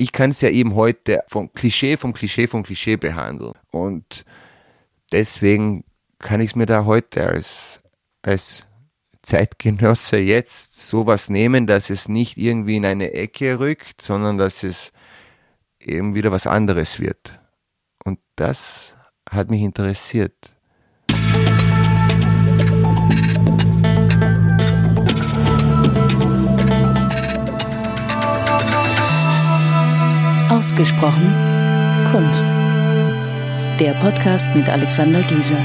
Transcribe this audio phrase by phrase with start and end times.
[0.00, 3.52] ich kann es ja eben heute vom Klischee, vom Klischee, vom Klischee behandeln.
[3.70, 4.24] Und
[5.12, 5.84] deswegen
[6.18, 7.82] kann ich es mir da heute als,
[8.22, 8.66] als
[9.20, 14.92] Zeitgenosse jetzt sowas nehmen, dass es nicht irgendwie in eine Ecke rückt, sondern dass es
[15.78, 17.38] eben wieder was anderes wird.
[18.02, 18.94] Und das
[19.30, 20.56] hat mich interessiert.
[30.60, 31.32] Ausgesprochen
[32.12, 32.44] Kunst.
[33.80, 35.56] Der Podcast mit Alexander Gieser.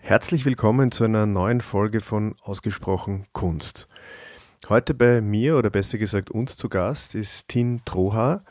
[0.00, 3.86] Herzlich willkommen zu einer neuen Folge von Ausgesprochen Kunst.
[4.68, 8.42] Heute bei mir oder besser gesagt uns zu Gast ist Tin Troha.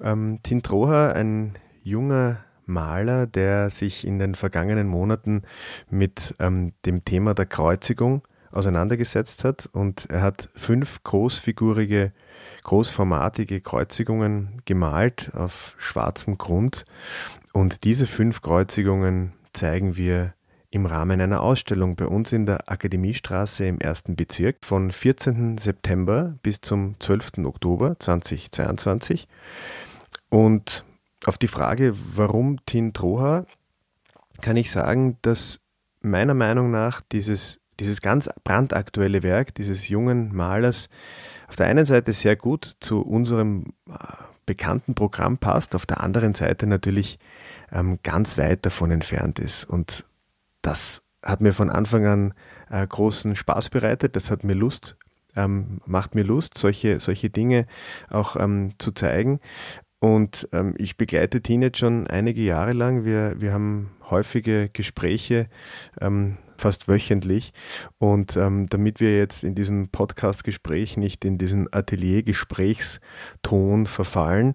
[0.00, 5.42] Ähm, Tin Troha, ein junger Maler, der sich in den vergangenen Monaten
[5.88, 12.12] mit ähm, dem Thema der Kreuzigung auseinandergesetzt hat und er hat fünf großfigurige,
[12.64, 16.84] großformatige Kreuzigungen gemalt auf schwarzem Grund
[17.52, 20.34] und diese fünf Kreuzigungen zeigen wir
[20.70, 25.58] im Rahmen einer Ausstellung bei uns in der Akademiestraße im ersten Bezirk von 14.
[25.58, 27.44] September bis zum 12.
[27.44, 29.26] Oktober 2022.
[30.28, 30.84] Und
[31.26, 33.44] auf die Frage, warum Tin Troha,
[34.40, 35.60] kann ich sagen, dass
[36.00, 40.88] meiner Meinung nach dieses, dieses ganz brandaktuelle Werk dieses jungen Malers
[41.48, 43.94] auf der einen Seite sehr gut zu unserem äh,
[44.46, 47.18] bekannten Programm passt, auf der anderen Seite natürlich
[47.72, 49.64] ähm, ganz weit davon entfernt ist.
[49.64, 50.04] Und
[50.62, 52.34] das hat mir von Anfang an
[52.70, 54.16] äh, großen Spaß bereitet.
[54.16, 54.96] Das hat mir Lust,
[55.36, 57.66] ähm, macht mir Lust, solche, solche Dinge
[58.08, 59.40] auch ähm, zu zeigen.
[60.00, 63.04] Und ähm, ich begleite Tine jetzt schon einige Jahre lang.
[63.04, 65.48] Wir, wir haben häufige Gespräche,
[66.00, 67.52] ähm, fast wöchentlich.
[67.98, 74.54] Und ähm, damit wir jetzt in diesem Podcast-Gespräch nicht in diesen Atelier-Gesprächston verfallen,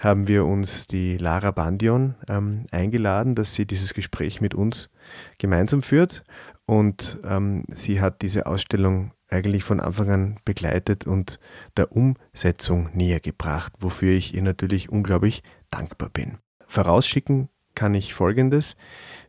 [0.00, 4.88] haben wir uns die Lara Bandion ähm, eingeladen, dass sie dieses Gespräch mit uns
[5.36, 6.24] gemeinsam führt.
[6.70, 11.40] Und ähm, sie hat diese Ausstellung eigentlich von Anfang an begleitet und
[11.76, 15.42] der Umsetzung näher gebracht, wofür ich ihr natürlich unglaublich
[15.72, 16.38] dankbar bin.
[16.68, 18.76] Vorausschicken kann ich Folgendes.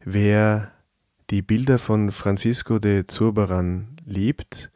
[0.06, 0.72] Wer
[1.31, 4.72] die Bilder von Francisco de Zurbaran liebt,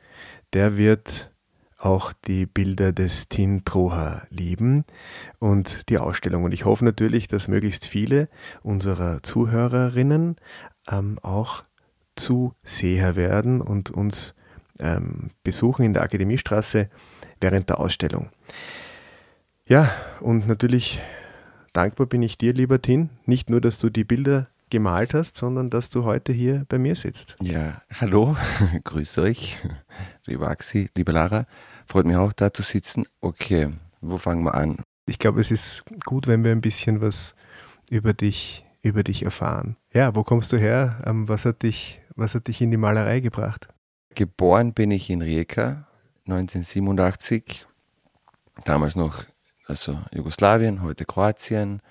[0.54, 1.32] der wird
[1.78, 4.86] auch die Bilder des Tin Troha lieben
[5.38, 6.46] und die Ausstellung.
[6.46, 8.28] Und ich hoffe natürlich, dass möglichst viele
[8.64, 10.38] unserer Zuhörerinnen
[10.90, 11.64] ähm, auch
[12.16, 14.34] Zuseher werden und uns
[14.80, 16.90] ähm, besuchen in der Akademiestraße
[17.42, 18.30] während der Ausstellung.
[19.68, 21.02] Ja, und natürlich
[21.74, 25.70] dankbar bin ich dir, lieber Tin, nicht nur, dass du die Bilder gemalt hast, sondern
[25.70, 27.36] dass du heute hier bei mir sitzt.
[27.42, 28.36] Ja, hallo,
[28.84, 29.58] grüße euch,
[30.26, 31.46] lieber Axi, liebe Lara.
[31.86, 33.06] Freut mich auch, da zu sitzen.
[33.22, 33.72] Okay,
[34.02, 34.78] wo fangen wir an?
[35.06, 37.36] Ich glaube, es ist gut, wenn wir ein bisschen was
[37.90, 39.78] über dich, über dich erfahren.
[39.94, 41.02] Ja, wo kommst du her?
[41.06, 43.68] Ähm, was hat dich, was hat dich in die Malerei gebracht?
[44.14, 45.88] Geboren bin ich in Rijeka
[46.28, 47.68] 1987,
[48.64, 49.26] damals noch
[49.68, 51.82] also Jugoslawien, heute Kroatien.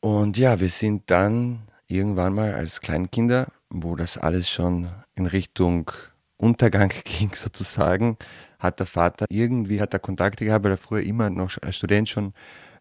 [0.00, 5.90] Und ja, wir sind dann irgendwann mal als Kleinkinder, wo das alles schon in Richtung
[6.36, 8.16] Untergang ging sozusagen,
[8.58, 12.08] hat der Vater irgendwie, hat er Kontakte gehabt, weil er früher immer noch als Student
[12.08, 12.34] schon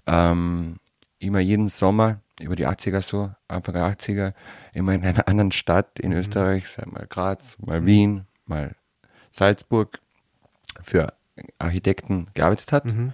[0.05, 0.77] ähm,
[1.19, 4.33] immer jeden Sommer über die 80er so, Anfang der 80er,
[4.73, 6.17] immer in einer anderen Stadt in mhm.
[6.17, 8.75] Österreich, mal Graz, mal Wien, mal
[9.31, 9.99] Salzburg,
[10.83, 11.13] für
[11.57, 12.85] Architekten gearbeitet hat.
[12.85, 13.13] Mhm.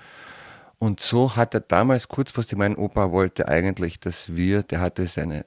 [0.80, 5.46] Und so hat er damals kurzfristig, mein Opa wollte eigentlich, dass wir, der hatte seine,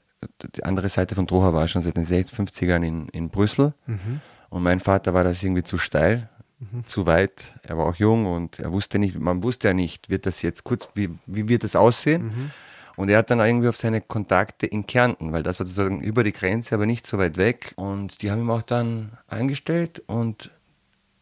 [0.55, 3.75] die andere Seite von Droha war schon seit den 50ern in, in Brüssel.
[3.87, 4.21] Mhm.
[4.49, 6.87] Und mein Vater war das irgendwie zu steil, mhm.
[6.87, 7.55] zu weit.
[7.62, 10.65] Er war auch jung und er wusste nicht, man wusste ja nicht, wird das jetzt
[10.65, 12.25] kurz, wie, wie wird das aussehen?
[12.25, 12.50] Mhm.
[12.97, 16.25] Und er hat dann irgendwie auf seine Kontakte in Kärnten, weil das war sozusagen über
[16.25, 17.75] die Grenze, aber nicht so weit weg.
[17.77, 20.51] Und die haben ihm auch dann eingestellt und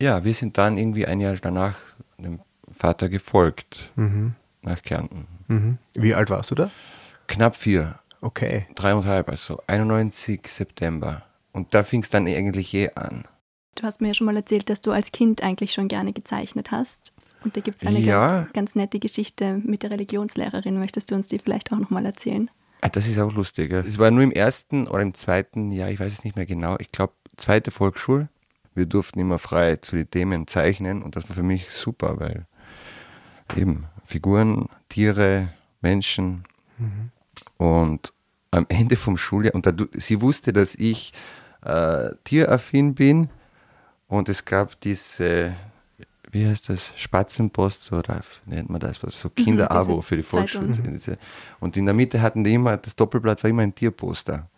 [0.00, 1.76] ja, wir sind dann irgendwie ein Jahr danach
[2.18, 2.40] dem
[2.72, 4.34] Vater gefolgt mhm.
[4.62, 5.26] nach Kärnten.
[5.48, 5.78] Mhm.
[5.94, 6.70] Wie alt warst du da?
[7.26, 7.98] Knapp vier.
[8.20, 8.66] Okay.
[8.74, 11.22] Dreieinhalb, also 91 September.
[11.52, 13.24] Und da fing es dann eigentlich eh an.
[13.74, 16.70] Du hast mir ja schon mal erzählt, dass du als Kind eigentlich schon gerne gezeichnet
[16.70, 17.12] hast.
[17.44, 18.38] Und da gibt es eine ja.
[18.38, 20.78] ganz, ganz nette Geschichte mit der Religionslehrerin.
[20.78, 22.50] Möchtest du uns die vielleicht auch nochmal erzählen?
[22.80, 23.72] Ah, das ist auch lustig.
[23.72, 26.76] Es war nur im ersten oder im zweiten Jahr, ich weiß es nicht mehr genau,
[26.78, 28.28] ich glaube, zweite Volksschule.
[28.74, 32.46] Wir durften immer frei zu den Themen zeichnen und das war für mich super, weil
[33.56, 35.48] eben Figuren, Tiere,
[35.80, 36.44] Menschen.
[36.78, 37.10] Mhm.
[37.56, 38.12] Und
[38.50, 41.12] am Ende vom Schuljahr, und da, sie wusste, dass ich
[41.62, 43.30] äh, tieraffin bin
[44.08, 45.54] und es gab diese,
[46.30, 51.18] wie heißt das, Spatzenpost oder nennt man das, so mhm, Kinderabo für die Volksschule.
[51.60, 54.48] Und in der Mitte hatten die immer, das Doppelblatt war immer ein Tierposter.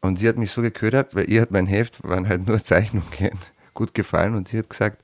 [0.00, 3.38] Und sie hat mich so geködert, weil ihr hat mein Heft, waren halt nur Zeichnungen,
[3.74, 5.02] gut gefallen und sie hat gesagt,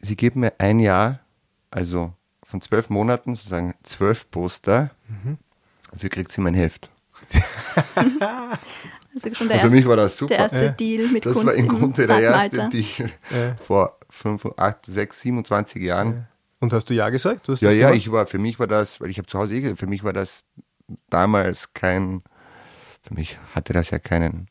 [0.00, 1.20] sie geben mir ein Jahr,
[1.70, 5.38] also von zwölf Monaten, sozusagen zwölf Poster, mhm.
[5.92, 6.90] dafür kriegt sie mein Heft.
[9.24, 10.34] also schon der, erste, für mich war das super.
[10.34, 10.70] der erste ja.
[10.70, 13.54] Deal mit das Kunst war im Grunde der erste Deal ja.
[13.56, 16.12] vor 5, 8, 6, 27 Jahren.
[16.12, 16.24] Ja.
[16.60, 17.46] Und hast du ja gesagt?
[17.46, 19.74] Du ja, ja, ich war, für mich war das, weil ich habe zu Hause eh,
[19.76, 20.44] für mich war das
[21.08, 22.22] damals kein,
[23.02, 24.48] für mich hatte das ja keinen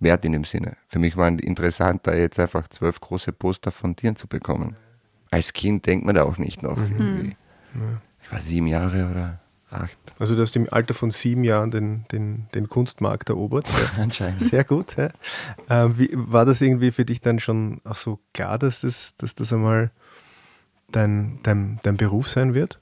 [0.00, 0.76] Wert in dem Sinne.
[0.88, 4.76] Für mich war es interessant, da jetzt einfach zwölf große Poster von Tieren zu bekommen.
[5.30, 6.96] Als Kind denkt man da auch nicht noch mhm.
[6.98, 7.36] irgendwie.
[8.22, 9.98] Ich war sieben Jahre oder acht.
[10.18, 13.68] Also du hast im Alter von sieben Jahren den, den, den Kunstmarkt erobert.
[13.98, 14.40] Anscheinend.
[14.40, 14.96] Sehr gut.
[14.96, 15.10] Ja.
[15.68, 19.34] Äh, wie, war das irgendwie für dich dann schon auch so klar, dass das, dass
[19.34, 19.90] das einmal
[20.90, 22.80] dein, dein, dein Beruf sein wird?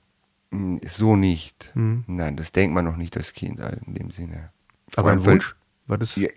[0.51, 1.73] Hm, so nicht.
[1.75, 2.05] Mhm.
[2.07, 4.51] Nein, das denkt man noch nicht als Kind in dem Sinne.
[4.89, 5.57] Vor Aber ein Wunsch?
[5.87, 6.17] War das?
[6.17, 6.29] Ja,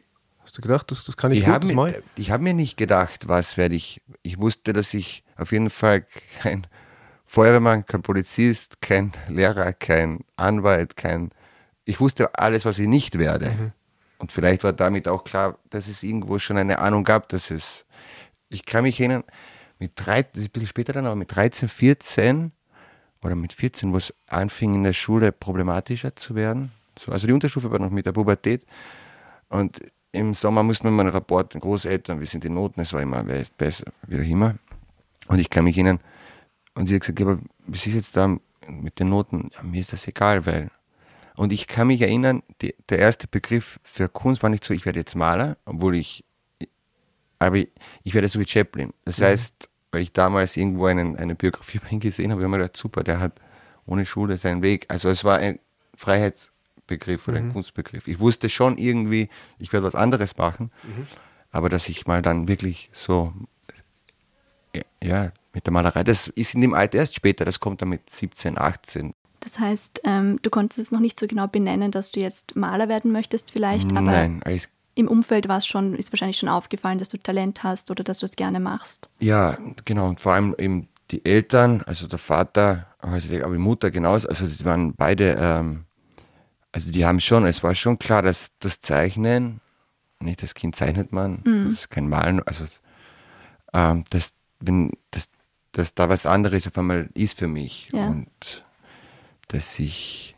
[0.49, 3.27] Hast du gedacht, das, das kann ich, ich gut, mir, Ich habe mir nicht gedacht,
[3.27, 4.01] was werde ich.
[4.23, 6.07] Ich wusste, dass ich auf jeden Fall
[6.41, 6.65] kein
[7.29, 11.29] Feuerwehrmann, kein Polizist, kein Lehrer, kein Anwalt, kein.
[11.85, 13.51] Ich wusste alles, was ich nicht werde.
[13.51, 13.71] Mhm.
[14.17, 17.85] Und vielleicht war damit auch klar, dass es irgendwo schon eine Ahnung gab, dass es.
[18.49, 19.23] Ich kann mich erinnern,
[19.77, 22.51] mit 13, ein bisschen später dann, aber mit 13, 14
[23.21, 26.71] oder mit 14, wo es anfing in der Schule problematischer zu werden.
[26.97, 28.63] So, also die Unterstufe war noch mit der Pubertät.
[29.49, 32.91] Und im Sommer mussten wir mal einen Rapport den Großeltern, wie sind die Noten, es
[32.91, 34.55] war immer, wer ist besser, wie auch immer.
[35.27, 35.99] Und ich kann mich erinnern,
[36.79, 38.37] und sie hat gesagt, aber wie ist jetzt da
[38.67, 39.51] mit den Noten?
[39.53, 40.71] Ja, mir ist das egal, weil.
[41.35, 44.85] Und ich kann mich erinnern, die, der erste Begriff für Kunst war nicht so, ich
[44.85, 46.23] werde jetzt Maler, obwohl ich,
[47.37, 47.69] aber ich,
[48.03, 48.93] ich werde so wie Chaplin.
[49.03, 49.25] Das mhm.
[49.25, 52.57] heißt, weil ich damals irgendwo einen, eine Biografie über ihn gesehen habe, habe ich mir
[52.59, 53.33] gedacht, super, der hat
[53.85, 54.85] ohne Schule seinen Weg.
[54.87, 55.59] Also es war ein
[55.95, 56.49] Freiheits,
[56.87, 57.49] Begriff oder mhm.
[57.49, 58.07] ein Kunstbegriff.
[58.07, 59.27] Ich wusste schon irgendwie,
[59.59, 61.07] ich werde was anderes machen, mhm.
[61.51, 63.33] aber dass ich mal dann wirklich so,
[65.03, 68.09] ja, mit der Malerei, das ist in dem Alter erst später, das kommt dann mit
[68.09, 69.13] 17, 18.
[69.39, 72.89] Das heißt, ähm, du konntest es noch nicht so genau benennen, dass du jetzt Maler
[72.89, 76.97] werden möchtest vielleicht, aber Nein, als im Umfeld war es schon, ist wahrscheinlich schon aufgefallen,
[76.97, 79.09] dass du Talent hast oder dass du es gerne machst.
[79.19, 80.09] Ja, genau.
[80.09, 84.27] Und vor allem eben die Eltern, also der Vater, also die, aber die Mutter genauso,
[84.27, 85.85] also sie waren beide ähm,
[86.71, 89.61] also die haben schon, es war schon klar, dass das Zeichnen,
[90.19, 91.65] nicht das Kind zeichnet man, mhm.
[91.69, 92.65] das ist kein Malen, also
[93.73, 95.29] ähm, dass, wenn, dass,
[95.71, 98.07] dass da was anderes auf einmal ist für mich ja.
[98.07, 98.63] und
[99.47, 100.35] dass ich,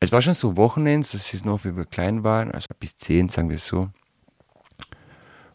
[0.00, 3.50] es war schon so Wochenends, dass es noch, wir klein waren, also bis zehn, sagen
[3.50, 3.90] wir so,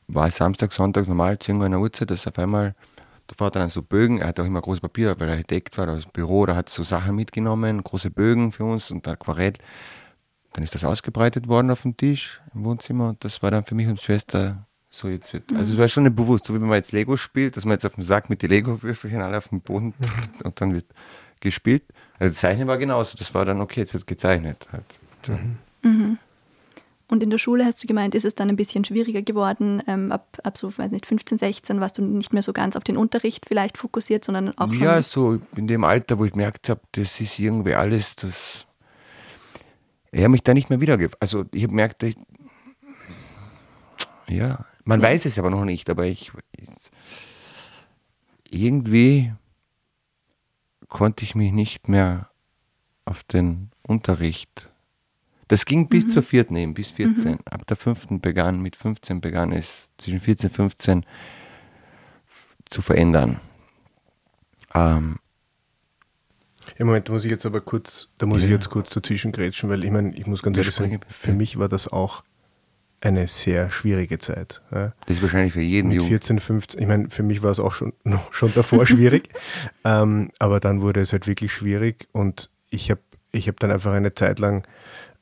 [0.07, 2.75] war Samstag, Sonntag normal zu irgendeiner Uhrzeit, dass auf einmal
[3.29, 5.85] der Vater dann so Bögen, er hat auch immer große Papier, weil er Architekt war,
[5.85, 9.53] das Büro, da hat so Sachen mitgenommen, große Bögen für uns und Aquarell.
[10.53, 13.75] Dann ist das ausgebreitet worden auf dem Tisch im Wohnzimmer und das war dann für
[13.75, 15.53] mich und Schwester so jetzt wird.
[15.53, 17.86] Also es war schon nicht bewusst, so wie man jetzt Lego spielt, dass man jetzt
[17.86, 20.45] auf dem Sack mit den Lego-Würfelchen alle auf dem Boden mhm.
[20.45, 20.86] und dann wird
[21.39, 21.83] gespielt.
[22.18, 24.68] Also das Zeichnen war genauso, das war dann okay, jetzt wird gezeichnet.
[24.71, 25.00] Halt.
[25.27, 25.57] Mhm.
[25.89, 26.18] Mhm.
[27.12, 29.81] Und in der Schule hast du gemeint, ist es dann ein bisschen schwieriger geworden.
[29.87, 32.83] Ähm, ab, ab so, weiß nicht, 15, 16 warst du nicht mehr so ganz auf
[32.83, 34.83] den Unterricht vielleicht fokussiert, sondern auch schon.
[34.83, 38.66] Ja, so in dem Alter, wo ich gemerkt habe, das ist irgendwie alles, das.
[40.11, 41.16] Ich habe mich da nicht mehr wiedergegeben.
[41.19, 42.16] Also ich habe gemerkt, ich,
[44.28, 45.08] ja, man ja.
[45.08, 46.69] weiß es aber noch nicht, aber ich, ich
[48.50, 49.31] irgendwie
[50.88, 52.30] konnte ich mich nicht mehr
[53.06, 54.69] auf den Unterricht
[55.50, 56.10] das ging bis mhm.
[56.10, 57.31] zur vierten eben, bis 14.
[57.31, 57.40] Mhm.
[57.46, 61.06] Ab der fünften begann, mit 15 begann es zwischen 14 und 15
[62.69, 63.40] zu verändern.
[64.76, 65.18] Ähm,
[66.78, 68.46] im Moment muss ich jetzt aber kurz, da muss ja.
[68.46, 71.58] ich jetzt kurz dazwischen grätschen, weil ich meine, ich muss ganz ehrlich sagen, für mich
[71.58, 72.24] war das auch
[73.01, 74.61] eine sehr schwierige Zeit.
[74.71, 74.94] Ja.
[75.06, 77.73] Das ist wahrscheinlich für jeden Mit 14, 15, ich meine, für mich war es auch
[77.73, 77.94] schon,
[78.31, 79.29] schon davor schwierig,
[79.85, 83.01] ähm, aber dann wurde es halt wirklich schwierig und ich habe
[83.31, 84.68] ich hab dann einfach eine Zeit lang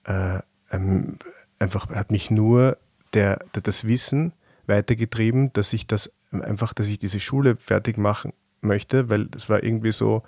[0.06, 0.40] äh,
[0.72, 1.18] ähm,
[1.60, 2.78] einfach hat mich nur
[3.14, 4.34] der, der, das Wissen
[4.66, 9.64] weitergetrieben, dass ich das einfach, dass ich diese Schule fertig machen möchte, weil das war
[9.64, 10.24] irgendwie so,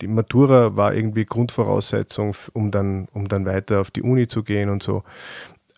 [0.00, 4.68] die Matura war irgendwie Grundvoraussetzung, um dann, um dann weiter auf die Uni zu gehen
[4.68, 5.04] und so.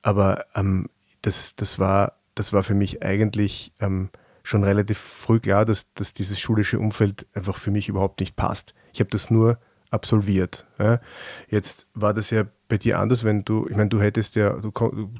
[0.02, 0.88] Aber ähm,
[1.22, 4.10] das, das, war, das war für mich eigentlich ähm,
[4.42, 8.74] schon relativ früh klar, dass, dass dieses schulische Umfeld einfach für mich überhaupt nicht passt.
[8.92, 9.58] Ich habe das nur
[9.90, 10.66] absolviert.
[10.78, 11.00] Ja.
[11.48, 14.70] Jetzt war das ja bei dir anders, wenn du, ich meine, du hättest ja, du,
[14.70, 15.10] du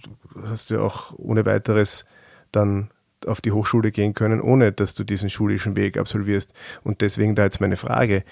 [0.45, 2.05] hast ja auch ohne weiteres
[2.53, 2.91] dann
[3.27, 6.53] auf die Hochschule gehen können, ohne dass du diesen schulischen Weg absolvierst.
[6.85, 8.25] Und deswegen da jetzt meine Frage,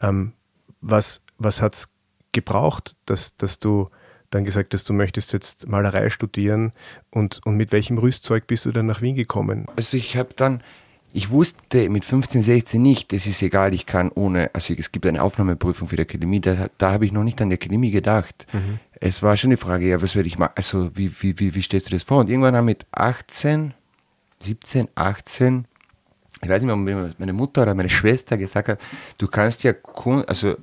[0.00, 0.32] ähm,
[0.80, 1.88] was, was hat es
[2.32, 3.90] gebraucht, dass, dass du
[4.34, 6.72] dann gesagt hast, du möchtest jetzt Malerei studieren
[7.10, 9.66] und, und mit welchem Rüstzeug bist du dann nach Wien gekommen?
[9.76, 10.62] Also ich habe dann,
[11.12, 15.06] ich wusste mit 15, 16 nicht, es ist egal, ich kann ohne, also es gibt
[15.06, 18.46] eine Aufnahmeprüfung für die Akademie, da, da habe ich noch nicht an die Akademie gedacht.
[18.52, 18.78] Mhm.
[19.00, 21.62] Es war schon die Frage, ja, was werde ich machen, also wie, wie, wie, wie
[21.62, 22.20] stellst du das vor?
[22.20, 23.74] Und irgendwann haben mit 18,
[24.40, 25.66] 17, 18,
[26.42, 28.80] ich weiß nicht mehr, ob meine Mutter oder meine Schwester gesagt hat,
[29.18, 29.74] du kannst ja,
[30.26, 30.56] also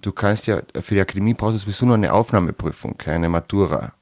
[0.00, 3.92] du kannst ja für die Akademie brauchst du sowieso nur eine Aufnahmeprüfung, keine Matura.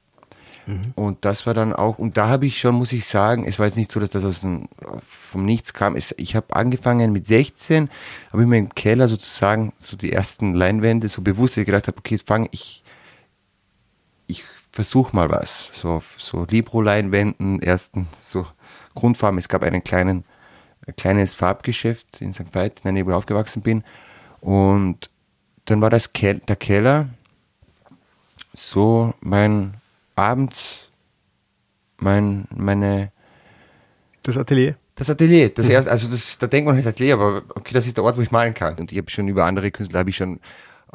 [0.65, 0.93] Mhm.
[0.95, 3.65] Und das war dann auch, und da habe ich schon, muss ich sagen, es war
[3.65, 4.67] jetzt nicht so, dass das aus dem,
[5.05, 5.95] vom Nichts kam.
[5.95, 7.89] Es, ich habe angefangen mit 16,
[8.31, 12.17] habe ich mir im Keller sozusagen so die ersten Leinwände so bewusst gedacht habe, okay,
[12.17, 12.83] fange ich,
[14.27, 15.71] ich versuche mal was.
[15.73, 18.47] So, so Libro-Leinwänden, ersten so
[18.95, 19.37] Grundfarben.
[19.37, 20.23] Es gab einen kleinen,
[20.87, 22.53] ein kleines Farbgeschäft in St.
[22.53, 23.83] Veit, in wo ich aufgewachsen bin.
[24.41, 25.09] Und
[25.65, 27.09] dann war das Kel der Keller
[28.53, 29.75] so mein
[30.15, 30.89] abends
[31.97, 33.11] mein meine
[34.23, 35.71] das Atelier das Atelier das mhm.
[35.71, 38.21] erste also das da denkt man nicht Atelier aber okay das ist der Ort wo
[38.21, 40.39] ich malen kann und ich habe schon über andere Künstler habe ich schon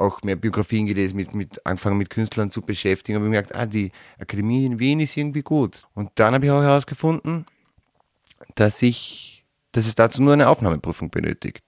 [0.00, 3.92] auch mehr Biografien gelesen, mit, mit angefangen mit Künstlern zu beschäftigen, habe gemerkt, ah, die
[4.18, 5.82] Akademie in Wien ist irgendwie gut.
[5.94, 7.46] Und dann habe ich auch herausgefunden,
[8.54, 9.39] dass ich,
[9.72, 11.64] dass es dazu nur eine Aufnahmeprüfung benötigt.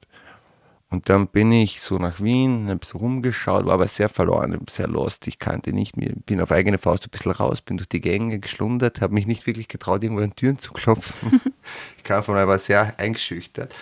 [0.92, 4.88] Und dann bin ich so nach Wien, habe so rumgeschaut, war aber sehr verloren, sehr
[4.88, 5.26] lost.
[5.26, 8.38] Ich kannte nicht mehr, bin auf eigene Faust ein bisschen raus, bin durch die Gänge
[8.40, 11.40] geschlundert, habe mich nicht wirklich getraut, irgendwo an Türen zu klopfen.
[11.96, 13.74] ich kam von war sehr eingeschüchtert.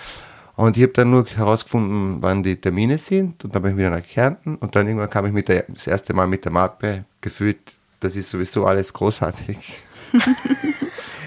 [0.55, 3.43] Und ich habe dann nur herausgefunden, wann die Termine sind.
[3.45, 4.55] Und dann bin ich wieder nach Kärnten.
[4.55, 8.15] Und dann irgendwann kam ich mit der, das erste Mal mit der Mappe, gefühlt, das
[8.15, 9.59] ist sowieso alles großartig.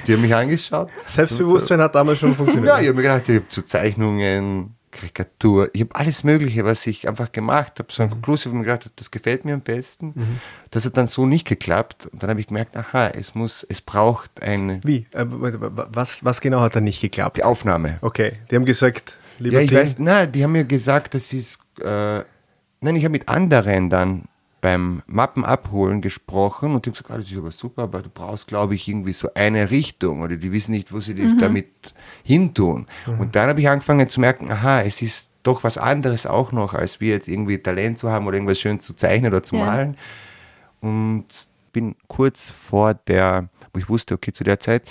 [0.07, 0.89] die haben mich angeschaut.
[1.05, 2.67] Selbstbewusstsein hat damals schon funktioniert.
[2.67, 5.69] ja, ich habe mir gedacht, ich habe zu Zeichnungen, Karikatur.
[5.73, 7.91] Ich habe alles Mögliche, was ich einfach gemacht habe.
[7.91, 10.13] So ein Conclusive, wo mir gedacht das gefällt mir am besten.
[10.15, 10.39] Mhm.
[10.71, 12.07] Das hat dann so nicht geklappt.
[12.11, 14.79] Und dann habe ich gemerkt, aha, es muss, es braucht eine.
[14.83, 15.07] Wie?
[15.13, 17.37] Äh, was, was genau hat dann nicht geklappt?
[17.37, 17.97] Die Aufnahme.
[18.01, 18.33] Okay.
[18.49, 22.21] Die haben gesagt, lieber Ja, ich weiß, nein, die haben mir gesagt, das ist, äh,
[22.81, 24.23] nein, ich habe mit anderen dann
[24.63, 28.09] beim Mappen abholen gesprochen und die haben gesagt, ah, das ist aber super, aber du
[28.09, 31.37] brauchst, glaube ich, irgendwie so eine Richtung oder die wissen nicht, wo sie dich mhm.
[31.37, 31.93] damit
[32.23, 32.87] hintun.
[33.05, 33.19] Mhm.
[33.19, 36.73] Und dann habe ich angefangen zu merken, aha, es ist doch was anderes auch noch,
[36.73, 39.65] als wir jetzt irgendwie Talent zu haben oder irgendwas schön zu zeichnen oder zu ja.
[39.65, 39.97] malen.
[40.79, 41.25] Und
[41.73, 44.89] bin kurz vor der, wo ich wusste, okay, zu der Zeit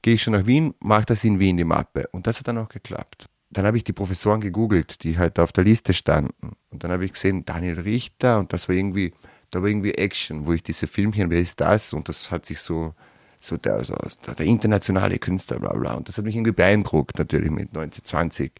[0.00, 2.08] gehe ich schon nach Wien, mache das in Wien, die Mappe.
[2.12, 5.52] Und das hat dann auch geklappt dann habe ich die Professoren gegoogelt, die halt auf
[5.52, 6.56] der Liste standen.
[6.70, 9.12] Und dann habe ich gesehen, Daniel Richter und das war irgendwie,
[9.50, 11.92] da war irgendwie Action, wo ich diese Filmchen, wer ist das?
[11.92, 12.94] Und das hat sich so,
[13.40, 13.96] so der, also
[14.38, 15.94] der, internationale Künstler, bla bla.
[15.94, 18.52] Und das hat mich irgendwie beeindruckt, natürlich mit 1920.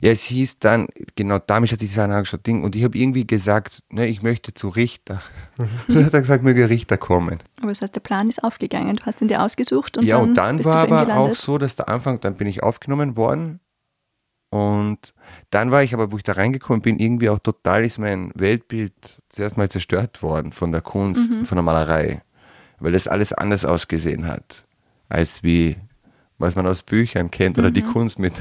[0.00, 3.26] Ja, es hieß dann, genau damit hat sich das angeschaut, Ding, und ich habe irgendwie
[3.26, 5.22] gesagt, ne, ich möchte zu Richter.
[5.58, 5.94] Mhm.
[5.94, 7.38] Dann hat er gesagt, möge Richter kommen.
[7.58, 10.28] Aber das heißt, der Plan ist aufgegangen, du hast ihn dir ausgesucht und Ja, dann
[10.28, 13.60] und dann war aber auch so, dass der Anfang, dann bin ich aufgenommen worden
[14.50, 15.12] und
[15.50, 19.20] dann war ich aber, wo ich da reingekommen bin, irgendwie auch total ist mein Weltbild
[19.28, 21.46] zuerst mal zerstört worden von der Kunst, mhm.
[21.46, 22.22] von der Malerei,
[22.78, 24.64] weil das alles anders ausgesehen hat,
[25.08, 25.76] als wie
[26.38, 27.64] was man aus Büchern kennt mhm.
[27.64, 27.92] oder die mhm.
[27.92, 28.32] Kunst mit,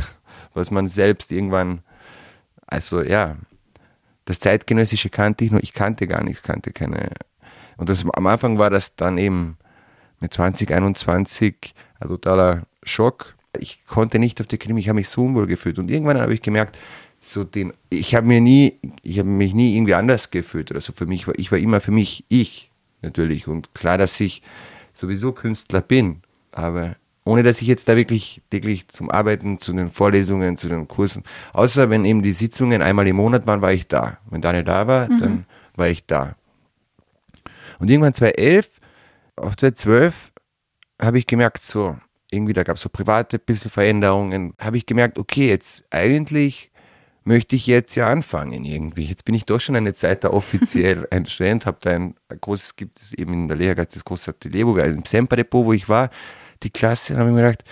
[0.53, 1.81] was man selbst irgendwann,
[2.67, 3.35] also ja,
[4.25, 7.11] das zeitgenössische kannte ich nur, ich kannte gar nichts, kannte keine.
[7.77, 9.57] Und das, am Anfang war das dann eben
[10.19, 15.23] mit 2021 ein totaler Schock ich konnte nicht auf die Knie, ich habe mich so
[15.23, 15.79] unwohl gefühlt.
[15.79, 16.77] Und irgendwann habe ich gemerkt,
[17.19, 20.93] so den, ich habe mir nie, ich habe mich nie irgendwie anders gefühlt oder so.
[20.93, 23.47] Für mich war, ich war immer für mich ich, natürlich.
[23.47, 24.41] Und klar, dass ich
[24.93, 29.89] sowieso Künstler bin, aber ohne dass ich jetzt da wirklich täglich zum Arbeiten, zu den
[29.89, 31.23] Vorlesungen, zu den Kursen,
[31.53, 34.17] außer wenn eben die Sitzungen einmal im Monat waren, war ich da.
[34.29, 35.19] Wenn Daniel da war, mhm.
[35.19, 36.35] dann war ich da.
[37.79, 38.69] Und irgendwann 2011,
[39.35, 40.31] auf 2012,
[40.99, 41.97] habe ich gemerkt, so,
[42.37, 46.71] irgendwie, da gab es so private bisschen Veränderungen, habe ich gemerkt, okay, jetzt eigentlich
[47.27, 49.03] möchte ich jetzt ja anfangen irgendwie.
[49.05, 52.39] Jetzt bin ich doch schon eine Zeit da offiziell ein Student, habe da ein, ein,
[52.39, 55.73] großes, gibt es eben in der Lehre das große Atelier, wo wir im Semper-Depot, wo
[55.73, 56.09] ich war,
[56.63, 57.65] die Klasse, habe ich mir gedacht,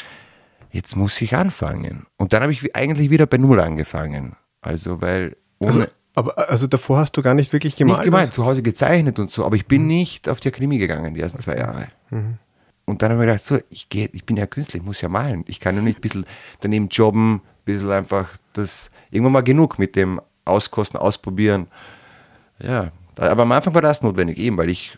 [0.72, 2.06] jetzt muss ich anfangen.
[2.18, 4.36] Und dann habe ich eigentlich wieder bei Null angefangen.
[4.62, 5.86] Also, weil also, ohne.
[5.86, 8.00] Also, aber also davor hast du gar nicht wirklich gemalt?
[8.00, 9.88] Nicht gemalt, zu Hause gezeichnet und so, aber ich bin mhm.
[9.88, 11.88] nicht auf die Akademie gegangen die ersten zwei Jahre.
[12.10, 12.38] Mhm.
[12.86, 15.10] Und dann habe ich gedacht, so, ich, geh, ich bin ja Künstler, ich muss ja
[15.10, 15.44] malen.
[15.48, 16.26] Ich kann ja nicht ein bisschen
[16.62, 21.68] daneben jobben, ein bisschen einfach das, irgendwann mal genug mit dem Auskosten, Ausprobieren.
[22.60, 24.98] Ja, aber am Anfang war das notwendig, eben weil ich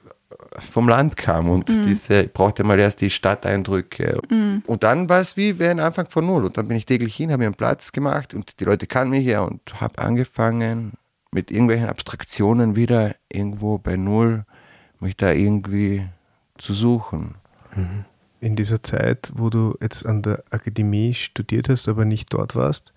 [0.59, 1.83] vom Land kam und mhm.
[1.83, 4.19] diese, ich brauchte mal erst die Stadteindrücke.
[4.29, 4.63] Mhm.
[4.65, 6.45] Und dann war es wie, wie ein Anfang von Null.
[6.45, 9.11] Und dann bin ich täglich hin, habe mir einen Platz gemacht und die Leute kannten
[9.11, 10.93] mich ja und habe angefangen
[11.31, 14.45] mit irgendwelchen Abstraktionen wieder irgendwo bei Null,
[14.99, 16.07] mich da irgendwie
[16.57, 17.35] zu suchen.
[17.77, 18.05] Mhm.
[18.39, 22.93] In dieser Zeit, wo du jetzt an der Akademie studiert hast, aber nicht dort warst,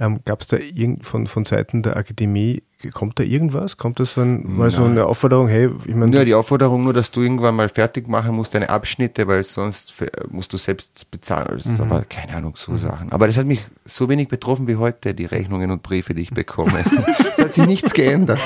[0.00, 2.62] ähm, Gab es da irgend, von, von Seiten der Akademie,
[2.92, 3.76] kommt da irgendwas?
[3.76, 6.14] Kommt das dann mal so eine Aufforderung, hey, ich meine.
[6.16, 9.94] Ja, die Aufforderung nur, dass du irgendwann mal fertig machen musst, deine Abschnitte, weil sonst
[10.28, 11.48] musst du selbst bezahlen.
[11.48, 11.90] Also, mhm.
[11.90, 12.78] war, keine Ahnung, so mhm.
[12.78, 13.12] Sachen.
[13.12, 16.30] Aber das hat mich so wenig betroffen wie heute, die Rechnungen und Briefe, die ich
[16.30, 16.84] bekomme.
[17.32, 18.40] es hat sich nichts geändert.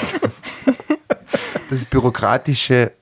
[1.70, 2.92] Das Bürokratische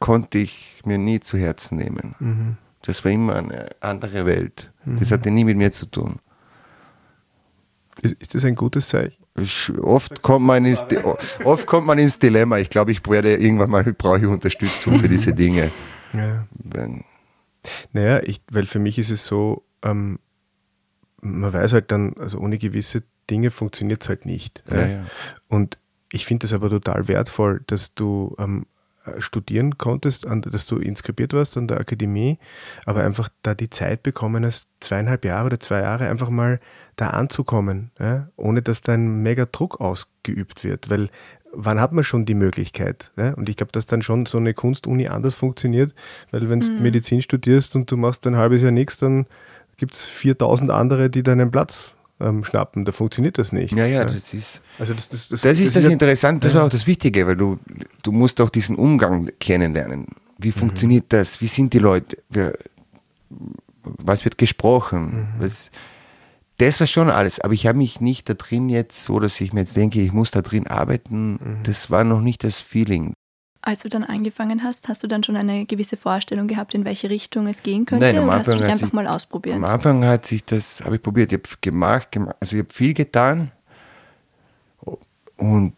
[0.00, 2.14] konnte ich mir nie zu Herzen nehmen.
[2.18, 2.56] Mhm.
[2.82, 4.72] Das war immer eine andere Welt.
[4.84, 5.14] Das mhm.
[5.14, 6.20] hatte nie mit mir zu tun.
[8.02, 9.24] Ist das ein gutes Zeichen?
[9.82, 10.84] Oft kommt, man ins,
[11.44, 12.58] oft kommt man ins Dilemma.
[12.58, 15.70] Ich glaube, ich werde irgendwann mal brauche ich Unterstützung für diese Dinge.
[16.12, 16.46] Ja.
[16.52, 17.04] Wenn,
[17.92, 20.18] naja, ich, weil für mich ist es so, ähm,
[21.20, 24.62] man weiß halt dann, also ohne gewisse Dinge funktioniert es halt nicht.
[24.70, 25.04] Ja, ja.
[25.48, 25.78] Und
[26.12, 28.66] ich finde es aber total wertvoll, dass du ähm,
[29.18, 32.38] studieren konntest, an, dass du inskribiert warst an der Akademie,
[32.84, 36.60] aber einfach da die Zeit bekommen hast, zweieinhalb Jahre oder zwei Jahre einfach mal
[36.96, 40.88] da anzukommen, ja, ohne dass da ein mega Druck ausgeübt wird.
[40.88, 41.10] Weil
[41.52, 43.12] wann hat man schon die Möglichkeit?
[43.16, 43.34] Ja?
[43.34, 45.94] Und ich glaube, dass dann schon so eine Kunstuni anders funktioniert,
[46.30, 46.82] weil wenn du mhm.
[46.82, 49.26] Medizin studierst und du machst ein halbes Jahr nichts, dann
[49.76, 52.84] gibt es 4000 andere, die deinen Platz ähm, schnappen.
[52.84, 53.74] Da funktioniert das nicht.
[53.74, 54.60] Ja, ja, das ist.
[54.78, 57.58] Also das, das, das, das ist das, Interessante, das war auch das Wichtige, weil du,
[58.02, 60.06] du musst auch diesen Umgang kennenlernen.
[60.38, 60.52] Wie mhm.
[60.52, 61.16] funktioniert mhm.
[61.16, 61.40] das?
[61.40, 62.18] Wie sind die Leute?
[62.28, 62.54] Wer,
[63.82, 65.28] was wird gesprochen?
[65.36, 65.42] Mhm.
[65.42, 65.70] Was,
[66.58, 69.52] das war schon alles, aber ich habe mich nicht da drin jetzt so, dass ich
[69.52, 71.32] mir jetzt denke, ich muss da drin arbeiten.
[71.32, 71.38] Mhm.
[71.64, 73.12] Das war noch nicht das Feeling.
[73.66, 77.10] Als du dann angefangen hast, hast du dann schon eine gewisse Vorstellung gehabt, in welche
[77.10, 78.06] Richtung es gehen könnte?
[78.06, 79.56] Nein, am Anfang hast du dich einfach sich, mal ausprobiert?
[79.56, 82.72] Am Anfang hat sich das, habe ich probiert, ich habe gemacht, gemacht, also ich habe
[82.72, 83.50] viel getan
[85.36, 85.74] und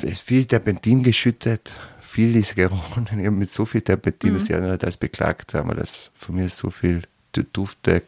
[0.00, 3.06] viel Terpentin geschüttet, viel ist gerochen.
[3.12, 4.38] Ich habe mit so viel Terpentin, mhm.
[4.38, 7.02] dass die das beklagt haben, dass von mir so viel
[7.52, 8.04] Dufte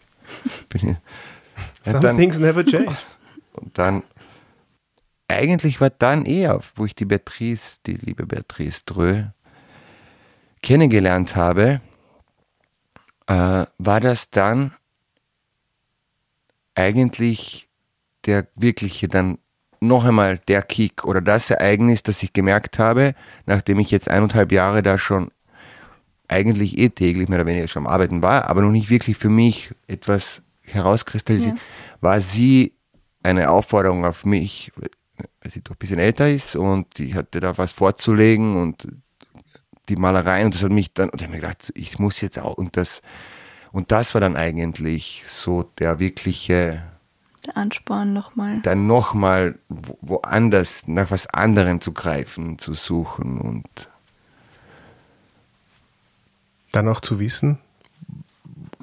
[0.70, 0.96] bin ich,
[1.84, 2.96] Some dann, things never change.
[3.52, 4.02] Und dann,
[5.28, 9.24] eigentlich war dann eher, wo ich die Beatrice, die liebe Beatrice Drö,
[10.62, 11.80] kennengelernt habe,
[13.26, 14.72] äh, war das dann
[16.74, 17.68] eigentlich
[18.26, 19.38] der wirkliche dann
[19.80, 23.14] noch einmal der Kick oder das Ereignis, das ich gemerkt habe,
[23.46, 25.30] nachdem ich jetzt eineinhalb Jahre da schon
[26.26, 29.28] eigentlich eh täglich mehr oder weniger schon am Arbeiten war, aber noch nicht wirklich für
[29.28, 31.62] mich etwas herauskristallisiert, ja.
[32.00, 32.72] war sie
[33.22, 34.72] eine Aufforderung auf mich,
[35.16, 38.88] weil sie doch ein bisschen älter ist und ich hatte da was vorzulegen und
[39.88, 42.38] die Malerei und das hat mich dann, und ich habe mir gedacht, ich muss jetzt
[42.38, 43.02] auch, und das,
[43.72, 46.82] und das war dann eigentlich so der wirkliche
[47.46, 48.60] der Ansporn nochmal.
[48.62, 53.88] Dann nochmal woanders, nach was anderem zu greifen, zu suchen und
[56.72, 57.58] dann auch zu wissen,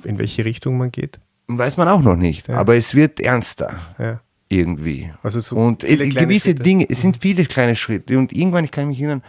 [0.03, 1.19] in welche Richtung man geht?
[1.47, 2.57] Weiß man auch noch nicht, ja.
[2.57, 3.79] aber es wird ernster.
[3.97, 4.21] Ja.
[4.51, 5.09] Irgendwie.
[5.23, 6.63] Also so und gewisse Schritte.
[6.63, 7.21] Dinge, es sind mhm.
[7.21, 8.17] viele kleine Schritte.
[8.17, 9.23] Und irgendwann, ich kann mich erinnern,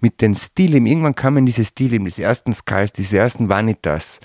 [0.00, 4.20] mit den Stilen, irgendwann kamen diese Stile, diese ersten Skulls, diese ersten Vanitas.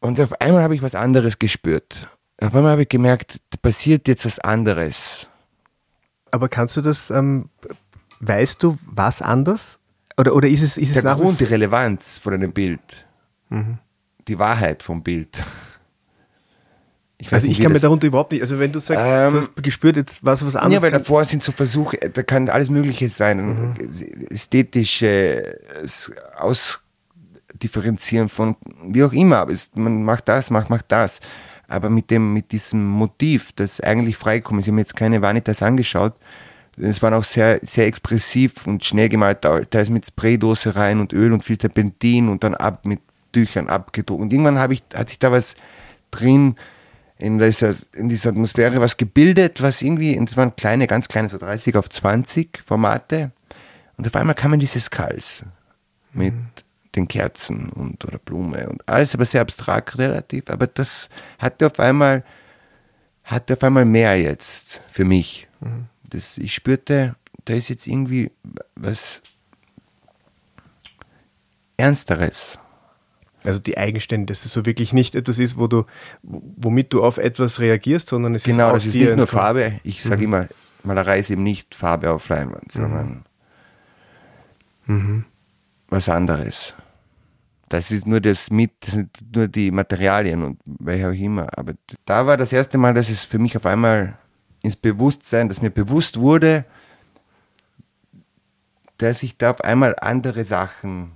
[0.00, 2.10] Und auf einmal habe ich was anderes gespürt.
[2.42, 5.30] Auf einmal habe ich gemerkt, da passiert jetzt was anderes.
[6.30, 7.48] Aber kannst du das, ähm,
[8.20, 9.78] weißt du, was anders?
[10.18, 13.06] Oder, oder ist es, ist Der es Grund, die Relevanz von einem Bild.
[13.48, 13.78] Mhm.
[14.28, 15.42] Die Wahrheit vom Bild.
[17.18, 19.38] Ich also nicht, ich kann mir darunter überhaupt nicht, also wenn du sagst, ähm, du
[19.38, 20.74] hast gespürt, jetzt was was anderes.
[20.74, 23.46] Ja, weil davor sind so Versuche, da kann alles Mögliche sein.
[23.46, 23.74] Mhm.
[24.30, 25.58] Ästhetische
[26.36, 29.38] Ausdifferenzieren von wie auch immer.
[29.38, 31.20] Aber es, man macht das, macht, macht das.
[31.68, 35.62] Aber mit dem, mit diesem Motiv, das eigentlich freikommt, ich habe mir jetzt keine Vanitas
[35.62, 36.14] angeschaut,
[36.76, 39.44] es waren auch sehr, sehr expressiv und schnell gemalt.
[39.44, 43.00] Ist mit Spraydose rein und Öl und viel Terpentin und dann ab mit
[43.32, 44.20] Tüchern abgedruckt.
[44.20, 45.54] Und irgendwann ich, hat sich da was
[46.10, 46.56] drin
[47.24, 51.38] in dieser, in dieser Atmosphäre was gebildet, was irgendwie, es waren kleine, ganz kleine, so
[51.38, 53.32] 30 auf 20 Formate.
[53.96, 55.44] Und auf einmal kamen diese Skulls
[56.12, 56.46] mit mhm.
[56.94, 60.50] den Kerzen und oder Blume und alles, aber sehr abstrakt relativ.
[60.50, 61.08] Aber das
[61.38, 62.24] hatte auf einmal,
[63.24, 65.48] hatte auf einmal mehr jetzt für mich.
[65.60, 68.30] Mhm das, ich spürte, da ist jetzt irgendwie
[68.74, 69.20] was
[71.76, 72.58] Ernsteres.
[73.44, 75.84] Also die Eigenständigkeit, dass es so wirklich nicht etwas ist, wo du,
[76.22, 79.80] womit du auf etwas reagierst, sondern es genau, ist Genau, das ist nicht nur Farbe.
[79.84, 80.22] Ich sage mhm.
[80.22, 80.48] immer,
[80.82, 83.24] Malerei ist eben nicht Farbe auf Leinwand, sondern
[84.86, 85.24] Mhm.
[85.88, 86.74] was anderes.
[87.68, 91.48] Das ist nur das mit, das sind nur die Materialien und welche auch immer.
[91.56, 91.72] Aber
[92.04, 94.18] da war das erste Mal, dass es für mich auf einmal
[94.62, 96.64] ins Bewusstsein, dass mir bewusst wurde,
[98.98, 101.12] dass sich da auf einmal andere Sachen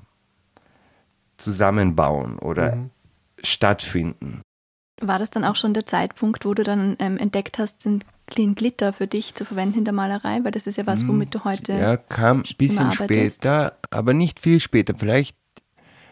[1.39, 2.91] zusammenbauen oder
[3.43, 4.43] stattfinden.
[5.01, 8.03] War das dann auch schon der Zeitpunkt, wo du dann ähm, entdeckt hast, den,
[8.37, 10.41] den Glitter für dich zu verwenden in der Malerei?
[10.43, 11.73] Weil das ist ja was, womit du heute.
[11.73, 14.95] Ja, kam ein bisschen später, aber nicht viel später.
[14.99, 15.37] Vielleicht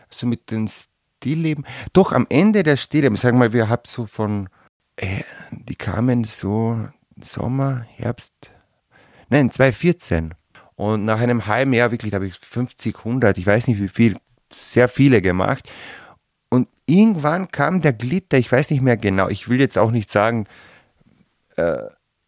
[0.09, 1.67] so mit den Stillleben.
[1.93, 4.49] Doch am Ende der Stillleben, sagen wir mal, wir haben so von,
[4.95, 6.89] äh, die kamen so
[7.21, 8.53] Sommer, Herbst,
[9.31, 10.35] nein, 2014.
[10.77, 13.89] Und nach einem halben Jahr, wirklich, da habe ich 50, 100, ich weiß nicht wie
[13.89, 14.17] viel,
[14.53, 15.71] sehr viele gemacht.
[16.49, 20.11] Und irgendwann kam der Glitter, ich weiß nicht mehr genau, ich will jetzt auch nicht
[20.11, 20.47] sagen,
[21.57, 21.79] äh,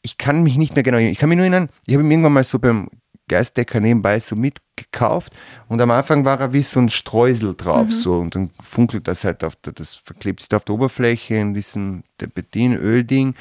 [0.03, 1.13] ich kann mich nicht mehr genau erinnern.
[1.13, 2.89] Ich kann mich nur erinnern, ich habe ihn irgendwann mal so beim
[3.29, 5.33] Geistdecker nebenbei so mitgekauft
[5.69, 9.25] und am Anfang war er wie so ein Streusel drauf, so und dann funkelt das
[9.25, 13.35] halt auf der, das verklebt sich auf der Oberfläche in diesem Terpentin-Öl-Ding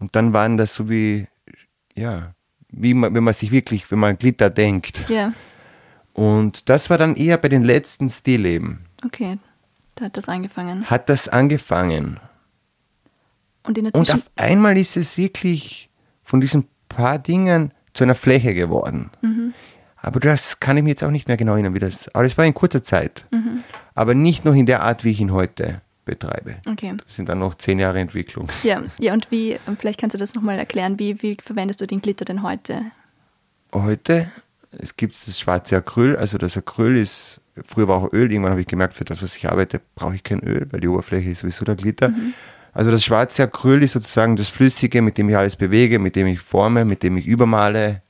[0.00, 1.28] und dann waren das so wie,
[1.94, 2.34] ja,
[2.70, 5.08] wie man, wenn man sich wirklich, wenn man an Glitter denkt.
[5.08, 5.32] Ja,
[6.18, 8.86] Und das war dann eher bei den letzten Stillleben.
[9.04, 9.38] okay.
[9.94, 10.88] Da hat das angefangen.
[10.88, 12.20] Hat das angefangen.
[13.64, 15.90] Und Und auf einmal ist es wirklich
[16.22, 19.10] von diesen paar Dingen zu einer Fläche geworden.
[19.22, 19.54] Mhm.
[19.96, 22.08] Aber das kann ich mir jetzt auch nicht mehr genau erinnern, wie das.
[22.14, 23.26] Aber das war in kurzer Zeit.
[23.32, 23.64] Mhm.
[23.96, 26.56] Aber nicht noch in der Art, wie ich ihn heute betreibe.
[26.68, 26.94] Okay.
[27.04, 28.48] Das sind dann noch zehn Jahre Entwicklung.
[28.62, 31.86] Ja, ja, und wie, und vielleicht kannst du das nochmal erklären, wie, wie verwendest du
[31.88, 32.82] den Glitter denn heute?
[33.72, 34.30] Heute,
[34.70, 36.16] es gibt das schwarze Acryl.
[36.16, 38.30] Also das Acryl ist, früher war auch Öl.
[38.30, 40.88] Irgendwann habe ich gemerkt, für das, was ich arbeite, brauche ich kein Öl, weil die
[40.88, 42.12] Oberfläche ist sowieso der Glitter.
[42.72, 46.26] Also das schwarze Acryl ist sozusagen das Flüssige, mit dem ich alles bewege, mit dem
[46.26, 48.02] ich forme, mit dem ich übermale,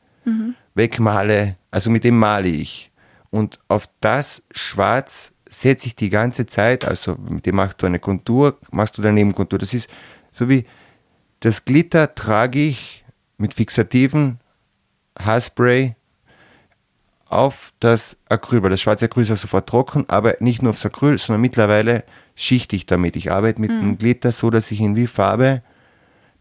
[0.74, 1.56] wegmale.
[1.70, 2.90] Also mit dem male ich.
[3.30, 7.98] Und auf das Schwarz setze ich die ganze Zeit, also mit dem machst du eine
[7.98, 9.58] Kontur, machst du daneben Kontur.
[9.58, 9.88] Das ist
[10.30, 10.66] so wie
[11.40, 13.04] das Glitter trage ich
[13.36, 14.40] mit Fixativen,
[15.18, 15.94] Haarspray
[17.30, 20.84] auf das Acryl, weil das schwarze Acryl ist auch sofort trocken, aber nicht nur aufs
[20.86, 23.16] Acryl, sondern mittlerweile schichte ich damit.
[23.16, 25.62] Ich arbeite mit dem Glitter so, dass ich ihn wie Farbe,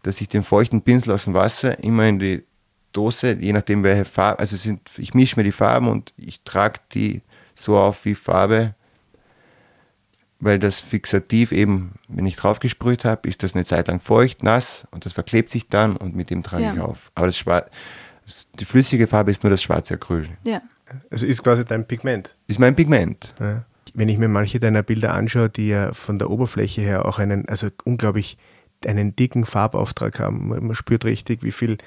[0.02, 2.44] dass ich den feuchten Pinsel aus dem Wasser immer in die
[2.92, 6.80] Dose, je nachdem welche Farbe, also sind, ich mische mir die Farben und ich trage
[6.94, 7.20] die
[7.54, 8.74] so auf wie Farbe,
[10.40, 14.42] weil das Fixativ eben, wenn ich drauf gesprüht habe, ist das eine Zeit lang feucht,
[14.42, 16.74] nass und das verklebt sich dann und mit dem trage Ja.
[16.74, 17.10] ich auf.
[17.14, 17.66] Aber das Schwar
[18.24, 20.28] das- die flüssige Farbe ist nur das schwarze Acryl.
[20.44, 20.60] Ja,
[21.10, 22.36] Also ist quasi dein Pigment.
[22.46, 23.34] Ist mein Pigment.
[23.40, 23.64] Ja.
[23.94, 27.48] Wenn ich mir manche deiner Bilder anschaue, die ja von der Oberfläche her auch einen,
[27.48, 28.36] also unglaublich
[28.86, 30.48] einen dicken Farbauftrag haben.
[30.48, 31.78] Man, spürt richtig, wie viel,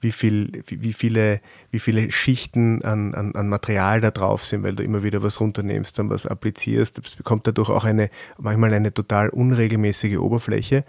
[0.00, 4.74] wie viel, wie, viele, wie viele Schichten an, an, an Material da drauf sind, weil
[4.74, 6.98] du immer wieder was runternimmst, dann was applizierst.
[6.98, 10.84] Das bekommt dadurch auch eine, manchmal eine total unregelmäßige Oberfläche.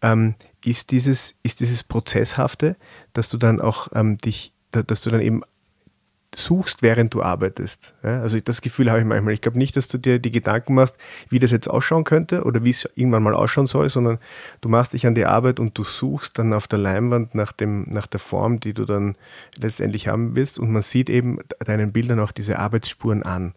[0.00, 2.76] Ähm, ist dieses, ist dieses Prozesshafte,
[3.12, 5.42] dass du dann auch ähm, dich, da- dass du dann eben
[6.34, 7.94] suchst, während du arbeitest.
[8.02, 9.34] Ja, also das Gefühl habe ich manchmal.
[9.34, 10.96] Ich glaube nicht, dass du dir die Gedanken machst,
[11.28, 14.18] wie das jetzt ausschauen könnte oder wie es irgendwann mal ausschauen soll, sondern
[14.60, 17.84] du machst dich an die Arbeit und du suchst dann auf der Leinwand nach, dem,
[17.88, 19.16] nach der Form, die du dann
[19.56, 20.58] letztendlich haben willst.
[20.58, 23.54] Und man sieht eben deinen Bildern auch diese Arbeitsspuren an,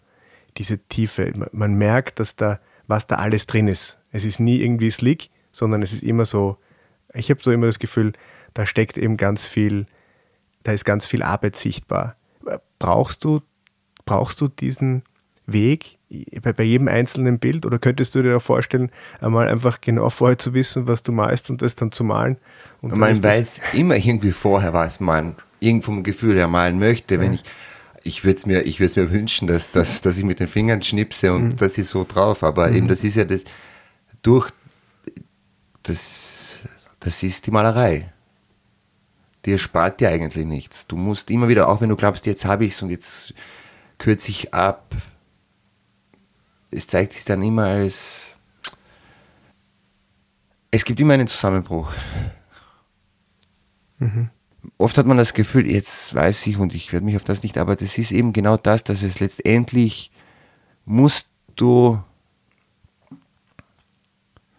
[0.58, 1.32] diese Tiefe.
[1.52, 3.98] Man- merkt, dass da, was da alles drin ist.
[4.12, 6.58] Es ist nie irgendwie slick, sondern es ist immer so,
[7.14, 8.14] ich habe so immer das Gefühl,
[8.54, 9.86] da steckt eben ganz viel,
[10.64, 12.16] da ist ganz viel Arbeit sichtbar.
[12.80, 13.42] Brauchst du,
[14.06, 15.04] brauchst du diesen
[15.48, 15.98] Weg
[16.42, 20.54] bei, bei jedem einzelnen Bild oder könntest du dir vorstellen, einmal einfach genau vorher zu
[20.54, 22.38] wissen, was du malst und das dann zu malen?
[22.82, 27.20] Und Man weiß immer irgendwie vorher, was man irgend vom Gefühl her malen möchte.
[27.20, 27.44] Wenn ich,
[28.04, 30.48] ich würde es mir, ich würde es mir wünschen, dass, dass, dass ich mit den
[30.48, 32.44] Fingern schnipse und das ist so drauf.
[32.44, 33.44] Aber eben, das ist ja das,
[34.22, 34.52] durch,
[35.84, 36.62] das,
[37.00, 38.12] das ist die Malerei.
[39.46, 40.88] Die erspart dir eigentlich nichts.
[40.88, 43.34] Du musst immer wieder, auch wenn du glaubst, jetzt habe ich es und jetzt
[43.98, 44.96] kürze ich ab,
[46.72, 48.36] es zeigt sich dann immer als,
[50.72, 51.94] es gibt immer einen Zusammenbruch.
[54.78, 57.58] Oft hat man das Gefühl, jetzt weiß ich und ich werde mich auf das nicht,
[57.58, 60.12] aber das ist eben genau das, dass es letztendlich
[60.86, 62.04] musst du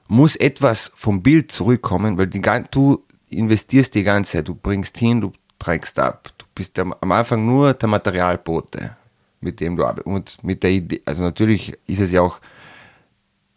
[0.09, 5.21] muss etwas vom Bild zurückkommen, weil die, du investierst die ganze Zeit, du bringst hin,
[5.21, 6.31] du trägst ab.
[6.39, 8.97] Du bist am, Anfang nur der Materialbote,
[9.41, 10.07] mit dem du arbeitest.
[10.07, 12.41] Und mit der Idee, also natürlich ist es ja auch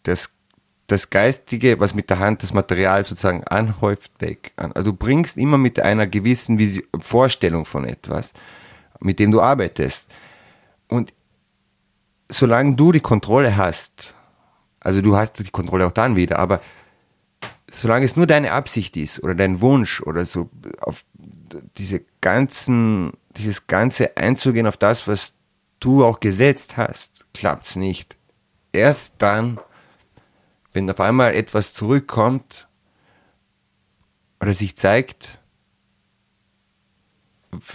[0.02, 0.30] das,
[0.86, 4.52] das Geistige, was mit der Hand das Material sozusagen anhäuft, weg.
[4.56, 8.32] Also du bringst immer mit einer gewissen Vision, Vorstellung von etwas,
[9.00, 10.08] mit dem du arbeitest.
[10.88, 11.12] Und
[12.28, 14.16] solange du die Kontrolle hast,
[14.80, 16.60] also du hast die Kontrolle auch dann wieder, aber
[17.70, 21.04] solange es nur deine Absicht ist oder dein Wunsch oder so auf
[21.76, 25.34] diese ganzen, dieses ganze einzugehen auf das, was
[25.78, 28.16] du auch gesetzt hast, klappt es nicht.
[28.72, 29.58] Erst dann,
[30.72, 32.68] wenn auf einmal etwas zurückkommt
[34.40, 35.38] oder sich zeigt,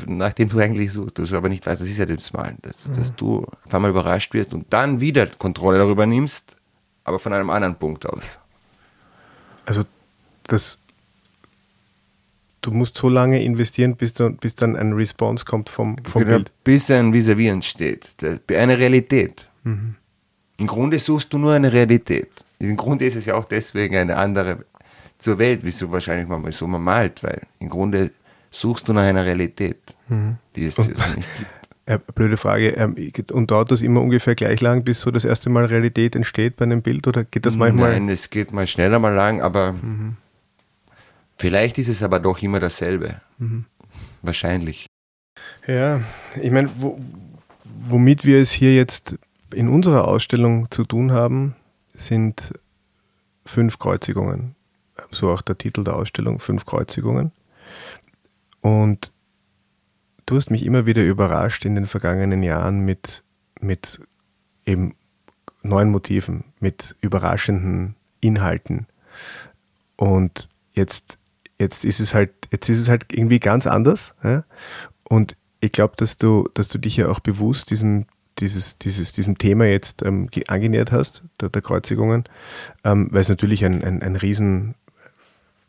[0.06, 2.94] nachdem du eigentlich so, du aber nicht weißt, das ist ja das Mal, dass, mhm.
[2.94, 6.56] dass du auf einmal überrascht wirst und dann wieder Kontrolle darüber nimmst,
[7.04, 8.40] aber von einem anderen Punkt aus.
[9.66, 9.84] Also
[10.48, 10.78] das
[12.66, 16.38] du musst so lange investieren, bis, du, bis dann ein Response kommt vom, vom genau,
[16.38, 16.52] Bild.
[16.64, 18.16] Bis ein Vis-a-vis entsteht.
[18.50, 19.48] Eine Realität.
[19.64, 19.96] Mhm.
[20.58, 22.30] Im Grunde suchst du nur eine Realität.
[22.60, 24.66] Im Grunde ist es ja auch deswegen eine andere
[25.18, 28.12] zur Welt, wieso wahrscheinlich mal so man malt, weil im Grunde
[28.52, 30.38] suchst du nach einer Realität, mhm.
[30.56, 31.65] die es also nicht gibt.
[31.88, 32.70] Äh, blöde Frage.
[32.72, 32.96] Ähm,
[33.32, 36.66] und dauert das immer ungefähr gleich lang, bis so das erste Mal Realität entsteht bei
[36.66, 37.92] einem Bild oder geht das manchmal?
[37.92, 40.18] Nein, es geht mal schneller, mal lang, aber mhm.
[41.38, 43.22] vielleicht ist es aber doch immer dasselbe.
[43.38, 43.66] Mhm.
[44.24, 44.88] Wahrscheinlich.
[45.68, 46.02] Ja,
[46.42, 47.00] ich meine, wo,
[47.88, 49.16] womit wir es hier jetzt
[49.54, 51.56] in unserer Ausstellung zu tun haben,
[51.94, 52.54] sind
[53.46, 54.56] fünf Kreuzigungen.
[55.12, 57.32] So auch der Titel der Ausstellung, fünf Kreuzigungen.
[58.62, 59.12] Und
[60.26, 63.24] du hast mich immer wieder überrascht in den vergangenen Jahren mit,
[63.60, 64.00] mit
[64.66, 64.96] eben
[65.62, 68.88] neuen Motiven, mit überraschenden Inhalten.
[69.96, 71.18] Und jetzt,
[71.60, 74.14] jetzt ist es halt, jetzt ist es halt irgendwie ganz anders.
[74.24, 74.44] Ja?
[75.04, 78.06] Und ich glaube, dass du, dass du dich ja auch bewusst diesem,
[78.40, 82.26] dieses, dieses, diesem Thema jetzt ähm, angenähert hast, der, der Kreuzigungen,
[82.84, 84.76] ähm, weil es natürlich ein, ein, ein riesen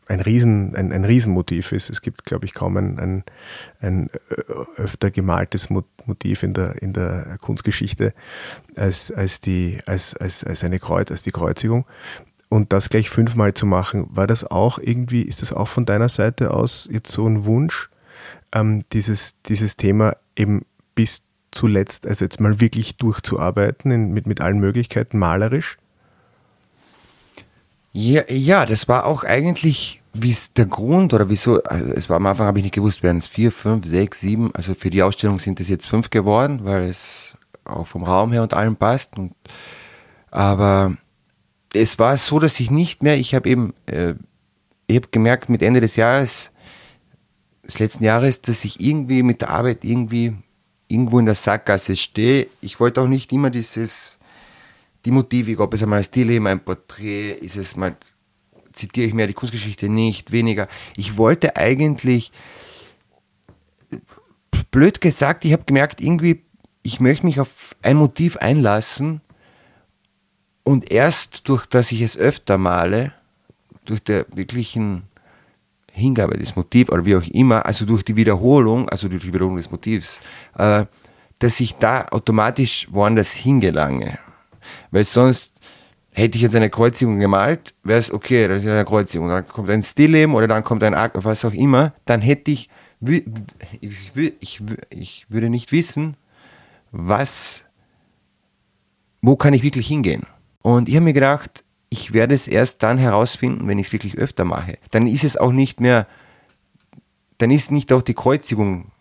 [0.07, 1.89] ein, Riesen, ein, ein Riesenmotiv ist.
[1.89, 3.23] Es gibt, glaube ich, kaum ein, ein,
[3.81, 8.13] ein äh, öfter gemaltes Motiv in der, in der Kunstgeschichte
[8.75, 11.85] als, als, die, als, als, als, eine Kreuz, als die Kreuzigung.
[12.49, 16.09] Und das gleich fünfmal zu machen, war das auch irgendwie, ist das auch von deiner
[16.09, 17.89] Seite aus jetzt so ein Wunsch,
[18.53, 20.65] ähm, dieses, dieses Thema eben
[20.95, 25.77] bis zuletzt, also jetzt mal wirklich durchzuarbeiten in, mit, mit allen Möglichkeiten malerisch?
[27.99, 32.27] Ja, ja, das war auch eigentlich wie der Grund oder wieso, also es war am
[32.27, 35.39] Anfang habe ich nicht gewusst, werden es vier, fünf, sechs, sieben, also für die Ausstellung
[35.39, 39.17] sind es jetzt fünf geworden, weil es auch vom Raum her und allem passt.
[39.17, 39.33] Und,
[40.29, 40.95] aber
[41.73, 44.13] es war so, dass ich nicht mehr, ich habe eben, äh,
[44.85, 46.51] ich habe gemerkt mit Ende des Jahres,
[47.65, 50.35] des letzten Jahres, dass ich irgendwie mit der Arbeit irgendwie
[50.87, 52.45] irgendwo in der Sackgasse stehe.
[52.61, 54.16] Ich wollte auch nicht immer dieses
[55.07, 57.95] die Motive, ob es einmal ein Stillleben, ein Porträt, ist es mal,
[58.73, 60.67] zitiere ich mehr die Kunstgeschichte nicht, weniger.
[60.97, 62.33] Ich wollte eigentlich,
[64.69, 66.41] blöd gesagt, ich habe gemerkt, irgendwie,
[66.83, 69.21] ich möchte mich auf ein Motiv einlassen
[70.63, 73.13] und erst durch, dass ich es öfter male,
[73.85, 75.03] durch der wirklichen
[75.93, 79.55] Hingabe des Motivs oder wie auch immer, also durch die Wiederholung, also durch die Wiederholung
[79.55, 80.19] des Motivs,
[80.57, 80.83] äh,
[81.39, 84.19] dass ich da automatisch woanders hingelange.
[84.91, 85.53] Weil sonst
[86.11, 89.29] hätte ich jetzt eine Kreuzigung gemalt, wäre es okay, das ist eine Kreuzigung.
[89.29, 91.93] Dann kommt ein Stillleben oder dann kommt ein Akt, was auch immer.
[92.05, 92.69] Dann hätte ich,
[93.81, 96.17] ich, ich, ich würde nicht wissen,
[96.91, 97.65] was,
[99.21, 100.25] wo kann ich wirklich hingehen.
[100.61, 104.17] Und ich habe mir gedacht, ich werde es erst dann herausfinden, wenn ich es wirklich
[104.17, 104.77] öfter mache.
[104.91, 106.07] Dann ist es auch nicht mehr,
[107.37, 108.91] dann ist nicht auch die Kreuzigung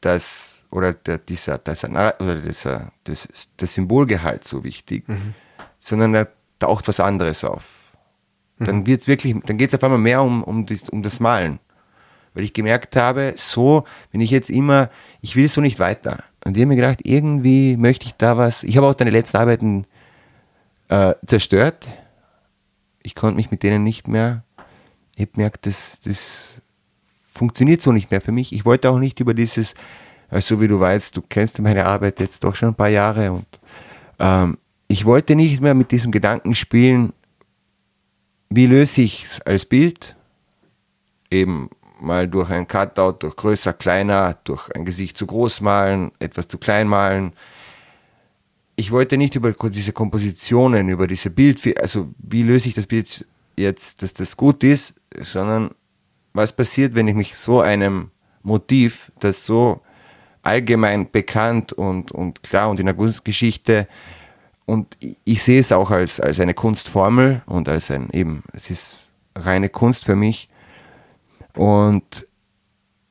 [0.00, 5.34] das oder der, dieser, dieser, oder dieser, das, das Symbolgehalt so wichtig, mhm.
[5.78, 6.26] sondern da
[6.58, 7.92] taucht was anderes auf.
[8.58, 8.64] Mhm.
[8.64, 11.60] Dann wird's wirklich, dann geht es auf einmal mehr um, um, das, um das Malen.
[12.34, 16.24] Weil ich gemerkt habe, so, wenn ich jetzt immer, ich will so nicht weiter.
[16.44, 18.64] Und ich habe mir gedacht, irgendwie möchte ich da was.
[18.64, 19.86] Ich habe auch deine letzten Arbeiten
[20.88, 21.86] äh, zerstört.
[23.04, 24.42] Ich konnte mich mit denen nicht mehr.
[25.14, 26.60] Ich habe gemerkt, das, das
[27.32, 28.52] funktioniert so nicht mehr für mich.
[28.52, 29.74] Ich wollte auch nicht über dieses
[30.34, 33.46] also wie du weißt, du kennst meine Arbeit jetzt doch schon ein paar Jahre und
[34.18, 37.12] ähm, ich wollte nicht mehr mit diesem Gedanken spielen,
[38.50, 40.16] wie löse ich es als Bild,
[41.30, 41.70] eben
[42.00, 46.58] mal durch ein Cutout, durch größer, kleiner, durch ein Gesicht zu groß malen, etwas zu
[46.58, 47.32] klein malen.
[48.74, 53.24] Ich wollte nicht über diese Kompositionen, über diese Bild, also wie löse ich das Bild
[53.56, 55.70] jetzt, dass das gut ist, sondern
[56.32, 58.10] was passiert, wenn ich mich so einem
[58.42, 59.80] Motiv, das so
[60.44, 63.88] allgemein bekannt und, und klar und in der Kunstgeschichte
[64.66, 69.10] und ich sehe es auch als, als eine Kunstformel und als ein eben, es ist
[69.36, 70.48] reine Kunst für mich.
[71.54, 72.26] Und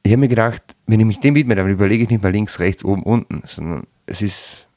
[0.01, 2.59] ich habe mir gedacht, wenn ich mich dem widme, dann überlege ich nicht mal links,
[2.59, 4.67] rechts, oben, unten, sondern es ist,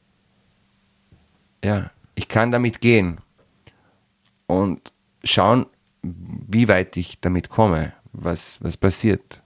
[1.64, 3.19] ja, ich kann damit gehen
[4.47, 4.92] und
[5.25, 5.66] schauen,
[6.03, 9.42] wie weit ich damit komme, was, was passiert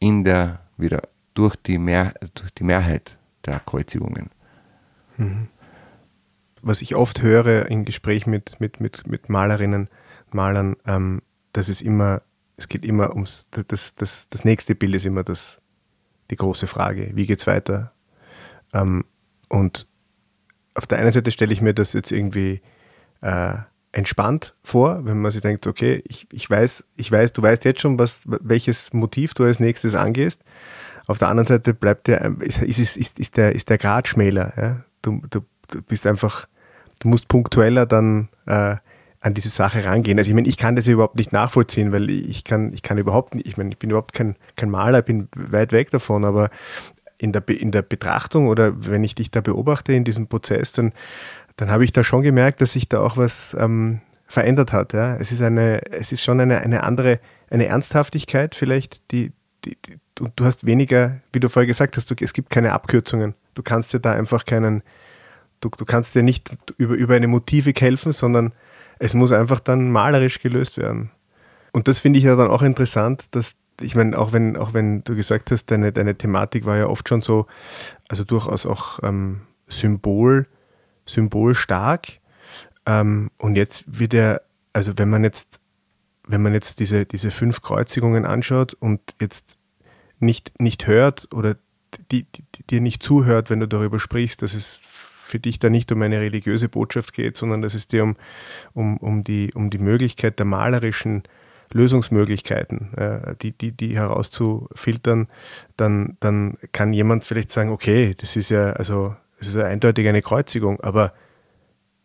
[0.00, 1.02] in der, wieder
[1.38, 4.30] durch die, Mehr, durch die Mehrheit der Kreuzigungen.
[5.16, 5.46] Mhm.
[6.62, 9.88] Was ich oft höre im Gespräch mit, mit, mit, mit Malerinnen,
[10.32, 11.22] Malern, ähm,
[11.52, 12.22] dass es immer,
[12.56, 15.60] es geht immer ums, das, das, das nächste Bild ist immer das,
[16.32, 17.92] die große Frage, wie geht es weiter?
[18.74, 19.04] Ähm,
[19.48, 19.86] und
[20.74, 22.60] auf der einen Seite stelle ich mir das jetzt irgendwie
[23.20, 23.54] äh,
[23.92, 27.80] entspannt vor, wenn man sich denkt, okay, ich, ich weiß, ich weiß, du weißt jetzt
[27.80, 30.42] schon, was, welches Motiv du als nächstes angehst.
[31.08, 34.52] Auf der anderen Seite bleibt der, ist, ist, ist, ist der, ist der Grad schmäler.
[34.56, 34.84] Ja?
[35.02, 36.46] Du, du, du bist einfach,
[37.00, 38.76] du musst punktueller dann äh,
[39.20, 40.18] an diese Sache rangehen.
[40.18, 43.34] Also ich meine, ich kann das überhaupt nicht nachvollziehen, weil ich kann, ich kann überhaupt
[43.34, 46.50] nicht, ich meine, ich bin überhaupt kein, kein Maler, bin weit weg davon, aber
[47.16, 50.92] in der, in der Betrachtung oder wenn ich dich da beobachte in diesem Prozess, dann,
[51.56, 54.92] dann habe ich da schon gemerkt, dass sich da auch was ähm, verändert hat.
[54.92, 55.16] Ja?
[55.16, 57.18] Es ist eine, es ist schon eine, eine andere,
[57.50, 59.32] eine Ernsthaftigkeit vielleicht, die,
[59.64, 62.72] die, die und du hast weniger, wie du vorher gesagt hast, du, es gibt keine
[62.72, 63.34] Abkürzungen.
[63.54, 64.82] Du kannst dir da einfach keinen,
[65.60, 68.52] du, du kannst dir nicht über, über eine Motivik helfen, sondern
[68.98, 71.10] es muss einfach dann malerisch gelöst werden.
[71.72, 75.04] Und das finde ich ja dann auch interessant, dass ich meine, auch wenn, auch wenn
[75.04, 77.46] du gesagt hast, deine, deine Thematik war ja oft schon so,
[78.08, 80.46] also durchaus auch ähm, Symbol,
[81.06, 82.18] symbolstark.
[82.86, 85.60] Ähm, und jetzt wird er, also wenn man jetzt,
[86.26, 89.57] wenn man jetzt diese, diese fünf Kreuzigungen anschaut und jetzt
[90.20, 91.56] nicht, nicht hört oder
[92.10, 95.92] die, die, dir nicht zuhört, wenn du darüber sprichst, dass es für dich da nicht
[95.92, 98.16] um eine religiöse Botschaft geht, sondern dass es dir um,
[98.72, 101.22] um, um, die, um die Möglichkeit der malerischen
[101.72, 105.28] Lösungsmöglichkeiten, äh, die, die, die herauszufiltern,
[105.76, 110.08] dann, dann kann jemand vielleicht sagen, okay, das ist ja, also, es ist ja eindeutig
[110.08, 111.12] eine Kreuzigung, aber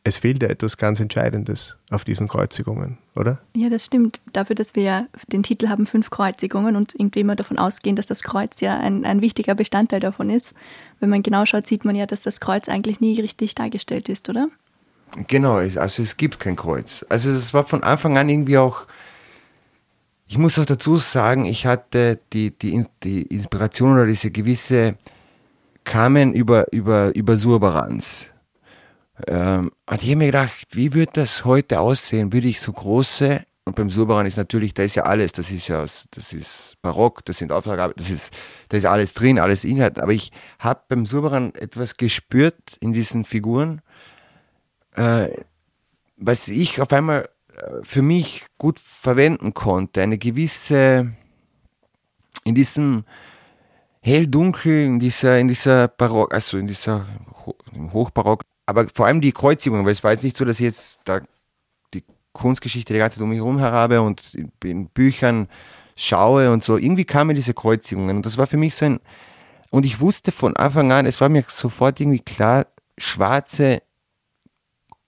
[0.06, 3.40] es fehlt ja etwas ganz Entscheidendes auf diesen Kreuzigungen, oder?
[3.56, 4.20] Ja, das stimmt.
[4.34, 8.06] Dafür, dass wir ja den Titel haben, fünf Kreuzigungen und irgendwie immer davon ausgehen, dass
[8.06, 10.54] das Kreuz ja ein, ein wichtiger Bestandteil davon ist.
[11.00, 14.30] Wenn man genau schaut, sieht man ja, dass das Kreuz eigentlich nie richtig dargestellt ist,
[14.30, 14.50] oder?
[15.28, 17.06] Genau, also es gibt kein Kreuz.
[17.08, 18.88] Also es war von Anfang an irgendwie auch,
[20.28, 24.96] ich muss auch dazu sagen, ich hatte die, die, die Inspiration oder diese gewisse,
[25.86, 28.33] kamen über, über, über Surbarans
[29.28, 32.34] ähm, und ich habe mir gedacht, wie würde das heute aussehen?
[32.34, 35.68] Würde ich so große, und beim Surbaran ist natürlich, da ist ja alles, das ist
[35.70, 38.34] ja, das ist barock, das sind Auftragarbeit, das ist,
[38.70, 40.00] da ist alles drin, alles Inhalt.
[40.00, 43.82] Aber ich habe beim Surbaran etwas gespürt in diesen Figuren,
[44.96, 45.30] äh,
[46.18, 50.02] was ich auf einmal äh, für mich gut verwenden konnte.
[50.02, 51.14] Eine gewisse,
[52.44, 53.06] in diesem
[54.02, 57.08] hell-dunkel, in dieser, in dieser Barock, also in dieser
[57.94, 61.00] Hochbarock, aber vor allem die Kreuzigungen, weil es war jetzt nicht so, dass ich jetzt
[61.06, 61.22] da
[61.94, 65.48] die Kunstgeschichte die ganze Zeit um mich herum habe und in Büchern
[65.96, 66.78] schaue und so.
[66.78, 69.00] Irgendwie kamen diese Kreuzigungen und das war für mich so ein,
[69.70, 73.82] und ich wusste von Anfang an, es war mir sofort irgendwie klar, schwarze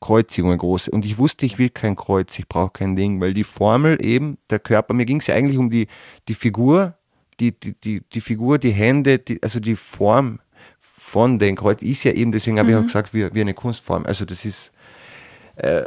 [0.01, 0.91] Kreuzigungen große.
[0.91, 4.37] Und ich wusste, ich will kein Kreuz, ich brauche kein Ding, weil die Formel eben,
[4.49, 5.87] der Körper, mir ging es ja eigentlich um die,
[6.27, 6.95] die Figur,
[7.39, 10.39] die, die, die, die Figur, die Hände, die, also die Form
[11.15, 12.73] von den Kreuz ist ja eben, deswegen habe mhm.
[12.73, 12.88] ich auch mhm.
[12.88, 14.06] gesagt, wie, wie eine Kunstform.
[14.06, 14.69] Also das ist
[15.56, 15.84] äh,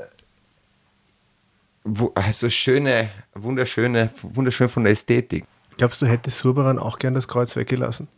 [1.84, 5.44] wo, also schöne, wunderschöne, wunderschön von der Ästhetik.
[5.76, 8.08] Glaubst du, hätte Surbaran auch gern das Kreuz weggelassen?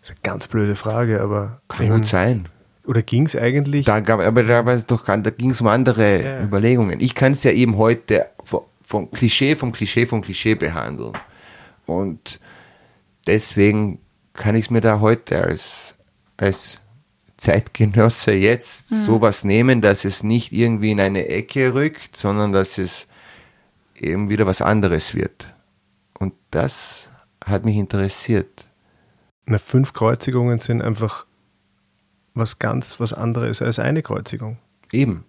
[0.00, 1.60] Das ist eine ganz blöde Frage, aber.
[1.68, 2.48] Kann gut sein.
[2.86, 3.84] Oder ging es eigentlich?
[3.84, 6.42] Da gab, aber da, da ging es um andere ja.
[6.42, 7.00] Überlegungen.
[7.00, 11.12] Ich kann es ja eben heute vom, vom Klischee, vom Klischee, vom Klischee behandeln.
[11.84, 12.40] Und
[13.26, 13.98] deswegen
[14.36, 15.94] kann ich es mir da heute als,
[16.36, 16.80] als
[17.36, 18.96] Zeitgenosse jetzt mhm.
[18.96, 23.08] sowas nehmen, dass es nicht irgendwie in eine Ecke rückt, sondern dass es
[23.94, 25.52] eben wieder was anderes wird.
[26.18, 27.08] Und das
[27.44, 28.68] hat mich interessiert.
[29.44, 31.26] Na, fünf Kreuzigungen sind einfach
[32.34, 34.58] was ganz was anderes als eine Kreuzigung.
[34.92, 35.24] Eben.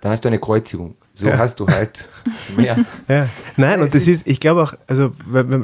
[0.00, 0.96] Dann hast du eine Kreuzigung.
[1.18, 1.36] So ja.
[1.36, 2.08] hast du halt
[2.56, 2.84] mehr.
[3.08, 3.28] Ja.
[3.56, 5.12] Nein, und das ist, ich glaube auch, also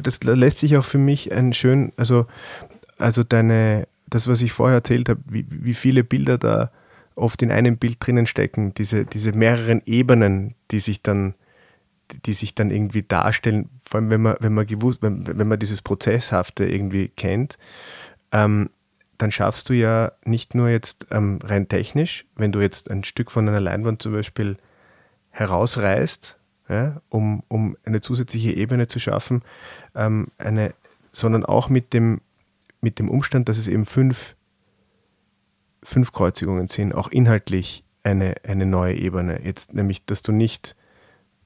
[0.02, 2.26] das lässt sich auch für mich ein schön, also,
[2.98, 6.72] also deine, das, was ich vorher erzählt habe, wie, wie viele Bilder da
[7.14, 11.34] oft in einem Bild drinnen stecken, diese, diese mehreren Ebenen, die sich dann,
[12.26, 15.60] die sich dann irgendwie darstellen, vor allem wenn man, wenn man gewusst, wenn, wenn man
[15.60, 17.58] dieses Prozesshafte irgendwie kennt,
[18.32, 18.70] ähm,
[19.18, 23.30] dann schaffst du ja nicht nur jetzt ähm, rein technisch, wenn du jetzt ein Stück
[23.30, 24.56] von einer Leinwand zum Beispiel
[25.34, 29.42] herausreißt, ja, um, um eine zusätzliche Ebene zu schaffen,
[29.94, 30.74] ähm, eine,
[31.12, 32.20] sondern auch mit dem,
[32.80, 34.36] mit dem Umstand, dass es eben fünf,
[35.82, 39.44] fünf Kreuzigungen sind, auch inhaltlich eine, eine neue Ebene.
[39.44, 40.76] Jetzt nämlich, dass du nicht,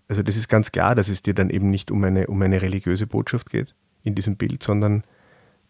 [0.06, 2.60] also das ist ganz klar, dass es dir dann eben nicht um eine, um eine
[2.60, 3.74] religiöse Botschaft geht
[4.04, 5.02] in diesem Bild, sondern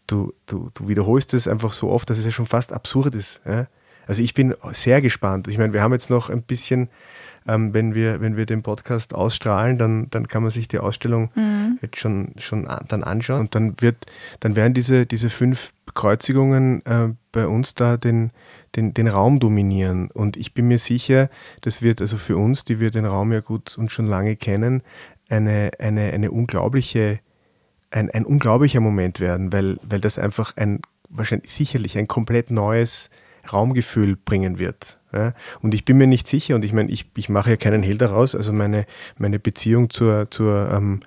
[0.06, 3.40] du, du, du wiederholst es einfach so oft, dass es ja schon fast absurd ist.
[3.46, 3.68] Ja?
[4.08, 5.46] Also ich bin sehr gespannt.
[5.46, 6.88] Ich meine, wir haben jetzt noch ein bisschen
[7.48, 11.30] ähm, wenn, wir, wenn wir den Podcast ausstrahlen, dann, dann kann man sich die Ausstellung
[11.34, 11.78] mhm.
[11.80, 13.40] jetzt schon, schon dann anschauen.
[13.40, 14.06] Und dann wird,
[14.40, 18.30] dann werden diese, diese fünf Kreuzigungen äh, bei uns da den,
[18.76, 20.10] den, den Raum dominieren.
[20.10, 21.30] Und ich bin mir sicher,
[21.62, 24.82] das wird also für uns, die wir den Raum ja gut und schon lange kennen,
[25.30, 27.20] eine, eine, eine unglaubliche,
[27.90, 30.80] ein, ein unglaublicher Moment werden, weil, weil das einfach ein
[31.10, 33.08] wahrscheinlich sicherlich ein komplett neues
[33.52, 34.98] Raumgefühl bringen wird.
[35.12, 35.34] Ja?
[35.60, 37.98] Und ich bin mir nicht sicher, und ich meine, ich, ich mache ja keinen Hehl
[37.98, 38.86] daraus, also meine,
[39.16, 41.00] meine Beziehung zur, zur, ähm,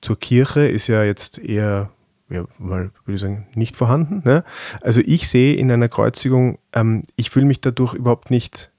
[0.00, 1.90] zur Kirche ist ja jetzt eher,
[2.28, 4.22] ja, mal würde ich sagen, nicht vorhanden.
[4.24, 4.44] Ne?
[4.80, 8.70] Also ich sehe in einer Kreuzigung, ähm, ich fühle mich dadurch überhaupt nicht,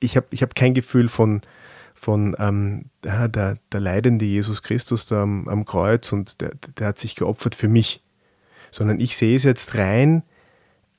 [0.00, 1.42] ich habe ich hab kein Gefühl von,
[1.94, 6.98] von ähm, der, der, leidende Jesus Christus da am, am Kreuz und der, der hat
[6.98, 8.02] sich geopfert für mich,
[8.70, 10.22] sondern ich sehe es jetzt rein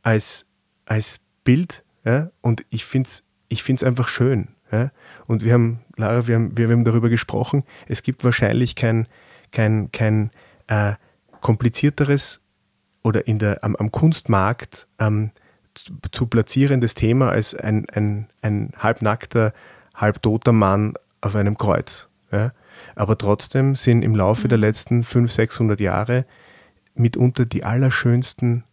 [0.02, 0.46] als,
[0.86, 4.50] als Bild ja, und ich finde es ich find's einfach schön.
[4.72, 4.91] Ja.
[5.28, 9.08] Und wir haben, Lara, wir haben, wir, haben darüber gesprochen, es gibt wahrscheinlich kein,
[9.52, 10.32] kein, kein
[10.68, 10.93] äh,
[11.41, 12.41] komplizierteres
[13.04, 15.32] oder in der, am, am Kunstmarkt ähm,
[15.74, 19.54] zu, zu, platzierendes Thema als ein, ein, ein halbnackter,
[19.93, 22.10] halbtoter Mann auf einem Kreuz.
[22.32, 22.52] Ja.
[22.96, 24.64] Aber trotzdem sind im Laufe der mhm.
[24.64, 26.26] letzten 500, 600 Jahre
[26.96, 28.64] mitunter die allerschönsten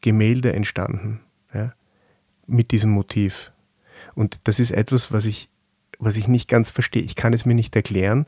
[0.00, 1.20] Gemälde entstanden.
[2.46, 3.52] Mit diesem Motiv.
[4.14, 5.48] Und das ist etwas, was ich,
[5.98, 7.02] was ich nicht ganz verstehe.
[7.02, 8.26] Ich kann es mir nicht erklären,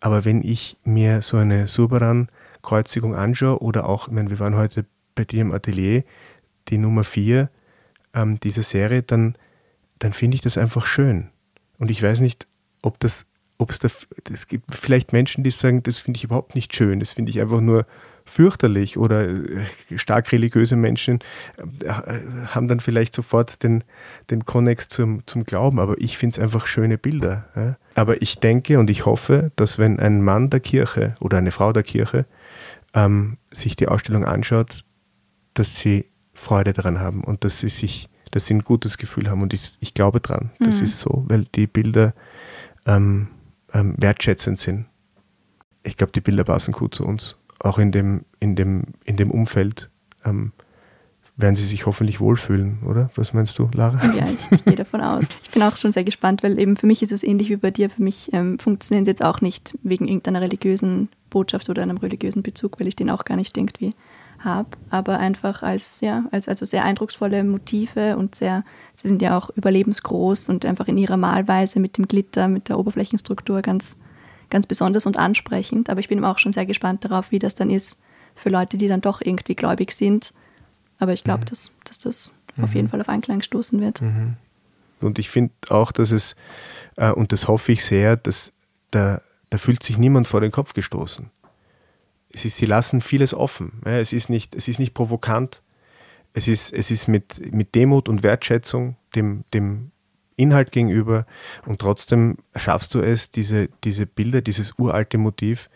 [0.00, 4.86] aber wenn ich mir so eine Surbaran-Kreuzigung anschaue oder auch, ich meine, wir waren heute
[5.14, 6.04] bei dir im Atelier,
[6.68, 7.50] die Nummer 4
[8.14, 9.36] ähm, dieser Serie, dann,
[9.98, 11.30] dann finde ich das einfach schön.
[11.78, 12.46] Und ich weiß nicht,
[12.82, 13.26] ob das,
[13.58, 13.88] ob es da,
[14.32, 17.40] es gibt vielleicht Menschen, die sagen, das finde ich überhaupt nicht schön, das finde ich
[17.40, 17.86] einfach nur
[18.28, 19.64] fürchterlich oder äh,
[19.96, 21.20] stark religiöse Menschen
[21.82, 21.90] äh,
[22.48, 23.82] haben dann vielleicht sofort den,
[24.30, 27.48] den Konnex zum, zum Glauben, aber ich finde es einfach schöne Bilder.
[27.56, 27.76] Ja.
[27.94, 31.72] Aber ich denke und ich hoffe, dass wenn ein Mann der Kirche oder eine Frau
[31.72, 32.26] der Kirche
[32.94, 34.84] ähm, sich die Ausstellung anschaut,
[35.54, 39.42] dass sie Freude daran haben und dass sie sich, dass sie ein gutes Gefühl haben.
[39.42, 40.66] Und ich, ich glaube dran, mhm.
[40.66, 42.14] das ist so, weil die Bilder
[42.86, 43.28] ähm,
[43.72, 44.86] ähm, wertschätzend sind.
[45.82, 49.30] Ich glaube, die Bilder passen gut zu uns auch in dem, in dem, in dem
[49.30, 49.90] Umfeld
[50.24, 50.52] ähm,
[51.36, 53.10] werden sie sich hoffentlich wohlfühlen, oder?
[53.14, 54.04] Was meinst du, Lara?
[54.14, 55.28] Ja, ich, ich gehe davon aus.
[55.42, 57.70] Ich bin auch schon sehr gespannt, weil eben für mich ist es ähnlich wie bei
[57.70, 57.90] dir.
[57.90, 62.42] Für mich ähm, funktionieren sie jetzt auch nicht wegen irgendeiner religiösen Botschaft oder einem religiösen
[62.42, 63.94] Bezug, weil ich den auch gar nicht irgendwie
[64.40, 69.36] habe, aber einfach als, ja, als also sehr eindrucksvolle Motive und sehr, sie sind ja
[69.36, 73.96] auch überlebensgroß und einfach in ihrer Malweise mit dem Glitter, mit der Oberflächenstruktur ganz,
[74.50, 75.90] ganz besonders und ansprechend.
[75.90, 77.98] Aber ich bin auch schon sehr gespannt darauf, wie das dann ist
[78.34, 80.32] für Leute, die dann doch irgendwie gläubig sind.
[80.98, 81.46] Aber ich glaube, mhm.
[81.46, 82.64] dass, dass das mhm.
[82.64, 84.00] auf jeden Fall auf Anklang stoßen wird.
[84.00, 84.36] Mhm.
[85.00, 86.34] Und ich finde auch, dass es,
[86.96, 88.52] äh, und das hoffe ich sehr, dass
[88.90, 89.20] da,
[89.50, 91.30] da fühlt sich niemand vor den Kopf gestoßen.
[92.30, 93.80] Es ist, sie lassen vieles offen.
[93.84, 95.62] Ja, es, ist nicht, es ist nicht provokant.
[96.34, 99.92] Es ist, es ist mit, mit Demut und Wertschätzung dem, dem
[100.38, 101.26] Inhalt gegenüber
[101.66, 105.68] und trotzdem schaffst du es, diese, diese Bilder, dieses uralte Motiv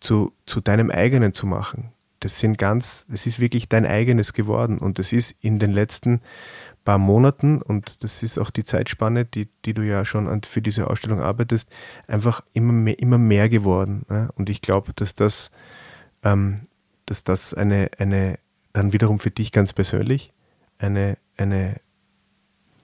[0.00, 1.92] zu, zu deinem eigenen zu machen.
[2.20, 6.20] Das sind ganz, das ist wirklich dein eigenes geworden und das ist in den letzten
[6.84, 10.88] paar Monaten und das ist auch die Zeitspanne, die, die du ja schon für diese
[10.88, 11.68] Ausstellung arbeitest,
[12.06, 14.06] einfach immer mehr, immer mehr geworden.
[14.08, 14.30] Ne?
[14.36, 15.50] Und ich glaube, dass das,
[16.22, 16.66] ähm,
[17.04, 18.38] dass das eine, eine,
[18.72, 20.32] dann wiederum für dich ganz persönlich
[20.78, 21.76] eine, eine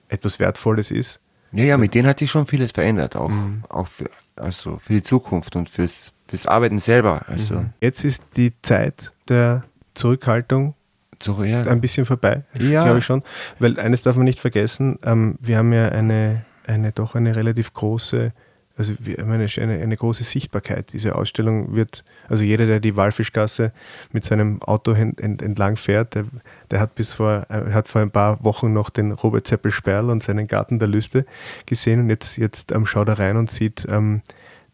[0.09, 1.19] etwas Wertvolles ist.
[1.51, 3.63] Ja, ja, mit denen hat sich schon vieles verändert, auch, mhm.
[3.69, 7.25] auch für, also für die Zukunft und fürs, fürs Arbeiten selber.
[7.27, 7.55] Also.
[7.55, 7.69] Mhm.
[7.79, 10.75] Jetzt ist die Zeit der Zurückhaltung
[11.21, 11.63] so, ja.
[11.63, 12.83] ein bisschen vorbei, ja.
[12.83, 13.23] glaube ich schon.
[13.59, 17.73] Weil eines darf man nicht vergessen, ähm, wir haben ja eine, eine doch eine relativ
[17.73, 18.33] große
[18.77, 20.91] also wir meine, eine, eine große Sichtbarkeit.
[20.93, 23.71] Diese Ausstellung wird, also jeder, der die Walfischgasse
[24.11, 26.25] mit seinem Auto ent, ent, entlang fährt, der,
[26.71, 30.09] der, hat bis vor, äh, hat vor ein paar Wochen noch den Robert Zeppel Sperl
[30.09, 31.25] und seinen Garten der Lüste
[31.65, 34.21] gesehen und jetzt, jetzt ähm, schaut er rein und sieht ähm,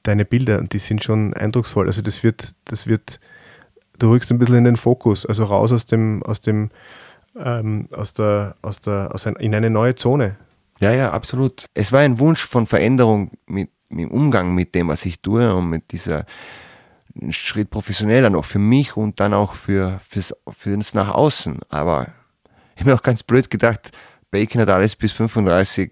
[0.04, 1.88] deine Bilder und die sind schon eindrucksvoll.
[1.88, 3.20] Also das wird, das wird,
[4.00, 6.72] du rückst ein bisschen in den Fokus, also raus aus dem, aus dem
[7.40, 10.36] ähm, aus der, aus der, aus ein, in eine neue Zone.
[10.80, 11.66] Ja, ja, absolut.
[11.74, 15.70] Es war ein Wunsch von Veränderung mit, dem Umgang mit dem, was ich tue und
[15.70, 16.26] mit dieser
[17.30, 21.60] Schritt professioneller noch für mich und dann auch für, fürs, fürs nach außen.
[21.70, 22.08] Aber
[22.76, 23.92] ich habe mir auch ganz blöd gedacht,
[24.32, 25.92] Bacon hat alles bis 35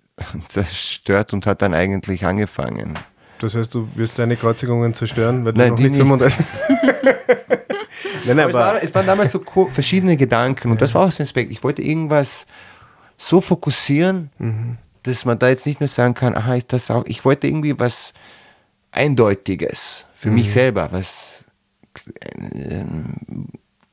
[0.48, 2.98] zerstört und hat dann eigentlich angefangen.
[3.40, 5.98] Das heißt, du wirst deine Kreuzigungen zerstören, weil Nein, du noch die nicht nicht.
[6.00, 6.46] 35
[8.26, 9.42] Nein, Aber es, war, aber es waren damals so
[9.72, 11.50] verschiedene Gedanken und das war auch so ein Aspekt.
[11.50, 12.46] Ich wollte irgendwas
[13.16, 14.30] so fokussieren,
[15.02, 17.78] dass man da jetzt nicht mehr sagen kann, aha, ist das auch, ich wollte irgendwie
[17.78, 18.12] was
[18.90, 21.44] Eindeutiges für mich selber, was
[22.36, 23.48] ähm,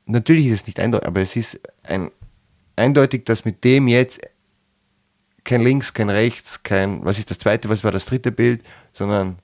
[0.06, 2.10] natürlich ist es nicht eindeutig, aber es ist ein,
[2.76, 4.20] eindeutig, dass mit dem jetzt
[5.44, 9.38] kein links, kein rechts, kein, was ist das zweite, was war das dritte Bild, sondern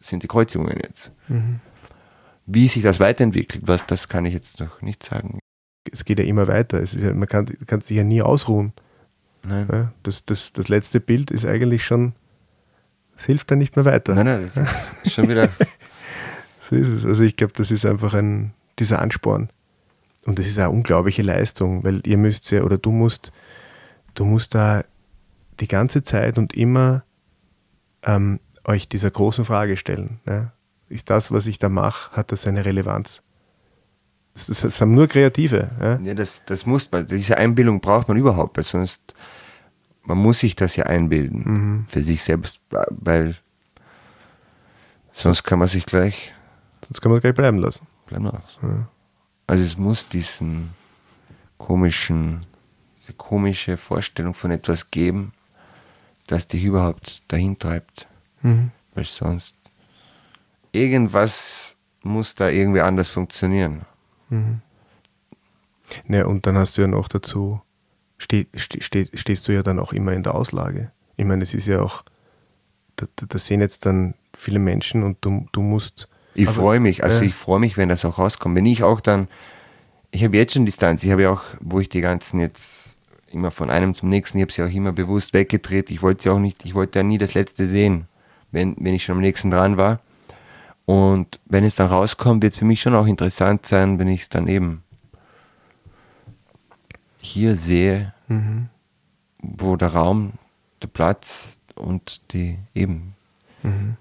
[0.00, 1.12] sind die Kreuzigungen jetzt.
[2.46, 5.38] Wie sich das weiterentwickelt, was, das kann ich jetzt noch nicht sagen.
[5.92, 6.82] es geht ja immer weiter.
[6.82, 8.72] Ja, man kann, kann sich ja nie ausruhen.
[9.48, 9.92] Nein.
[10.02, 12.12] Das, das, das letzte Bild ist eigentlich schon,
[13.16, 14.14] es hilft dann nicht mehr weiter.
[14.14, 14.56] Nein, nein, das
[15.04, 15.48] ist schon wieder.
[16.68, 17.04] So ist es.
[17.04, 19.48] Also ich glaube, das ist einfach ein, dieser Ansporn.
[20.26, 23.32] Und das ist eine unglaubliche Leistung, weil ihr müsst ja, oder du musst,
[24.14, 24.84] du musst da
[25.60, 27.02] die ganze Zeit und immer
[28.02, 30.20] ähm, euch dieser großen Frage stellen.
[30.26, 30.52] Ne?
[30.88, 33.22] Ist das, was ich da mache, hat das eine Relevanz?
[34.34, 35.70] Das, das, das haben nur Kreative.
[35.80, 35.98] Ja?
[35.98, 39.00] ja, das, das muss man, diese Einbildung braucht man überhaupt, weil sonst,
[40.02, 43.36] man muss sich das ja einbilden für sich selbst, weil
[45.12, 46.32] sonst kann man sich gleich
[46.86, 47.86] Sonst kann man es gleich bleiben lassen.
[48.06, 48.88] bleiben lassen.
[49.46, 50.70] Also es muss diesen
[51.56, 52.46] komischen,
[52.96, 55.32] diese komische Vorstellung von etwas geben,
[56.26, 58.06] das dich überhaupt dahin treibt.
[58.94, 59.56] Weil sonst
[60.72, 63.84] irgendwas muss da irgendwie anders funktionieren.
[66.06, 67.60] Ja, und dann hast du ja noch dazu,
[68.18, 70.90] ste, ste, ste, stehst du ja dann auch immer in der Auslage.
[71.16, 72.04] Ich meine, es ist ja auch,
[72.96, 76.08] da, da- das sehen jetzt dann viele Menschen und du, du musst.
[76.34, 77.28] Ich freue mich, also ja.
[77.28, 78.54] ich freue mich, wenn das auch rauskommt.
[78.54, 79.28] Wenn ich auch dann,
[80.10, 82.96] ich habe jetzt schon Distanz, ich habe ja auch, wo ich die ganzen jetzt
[83.30, 85.90] immer von einem zum nächsten, ich habe sie auch immer bewusst weggedreht.
[85.90, 88.06] Ich wollte sie auch nicht, ich wollte ja nie das letzte sehen,
[88.52, 90.00] wenn, wenn ich schon am nächsten dran war.
[90.86, 94.22] Und wenn es dann rauskommt, wird es für mich schon auch interessant sein, wenn ich
[94.22, 94.82] es dann eben
[97.20, 98.14] hier sehe,
[99.38, 100.32] wo der Raum,
[100.82, 103.14] der Platz und die eben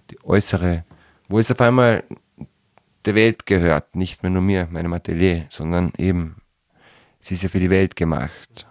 [0.10, 0.84] die äußere,
[1.28, 2.04] wo es auf einmal
[3.06, 6.38] der Welt gehört, nicht mehr nur mir, meinem Atelier, sondern eben,
[7.22, 8.68] es ist ja für die Welt gemacht.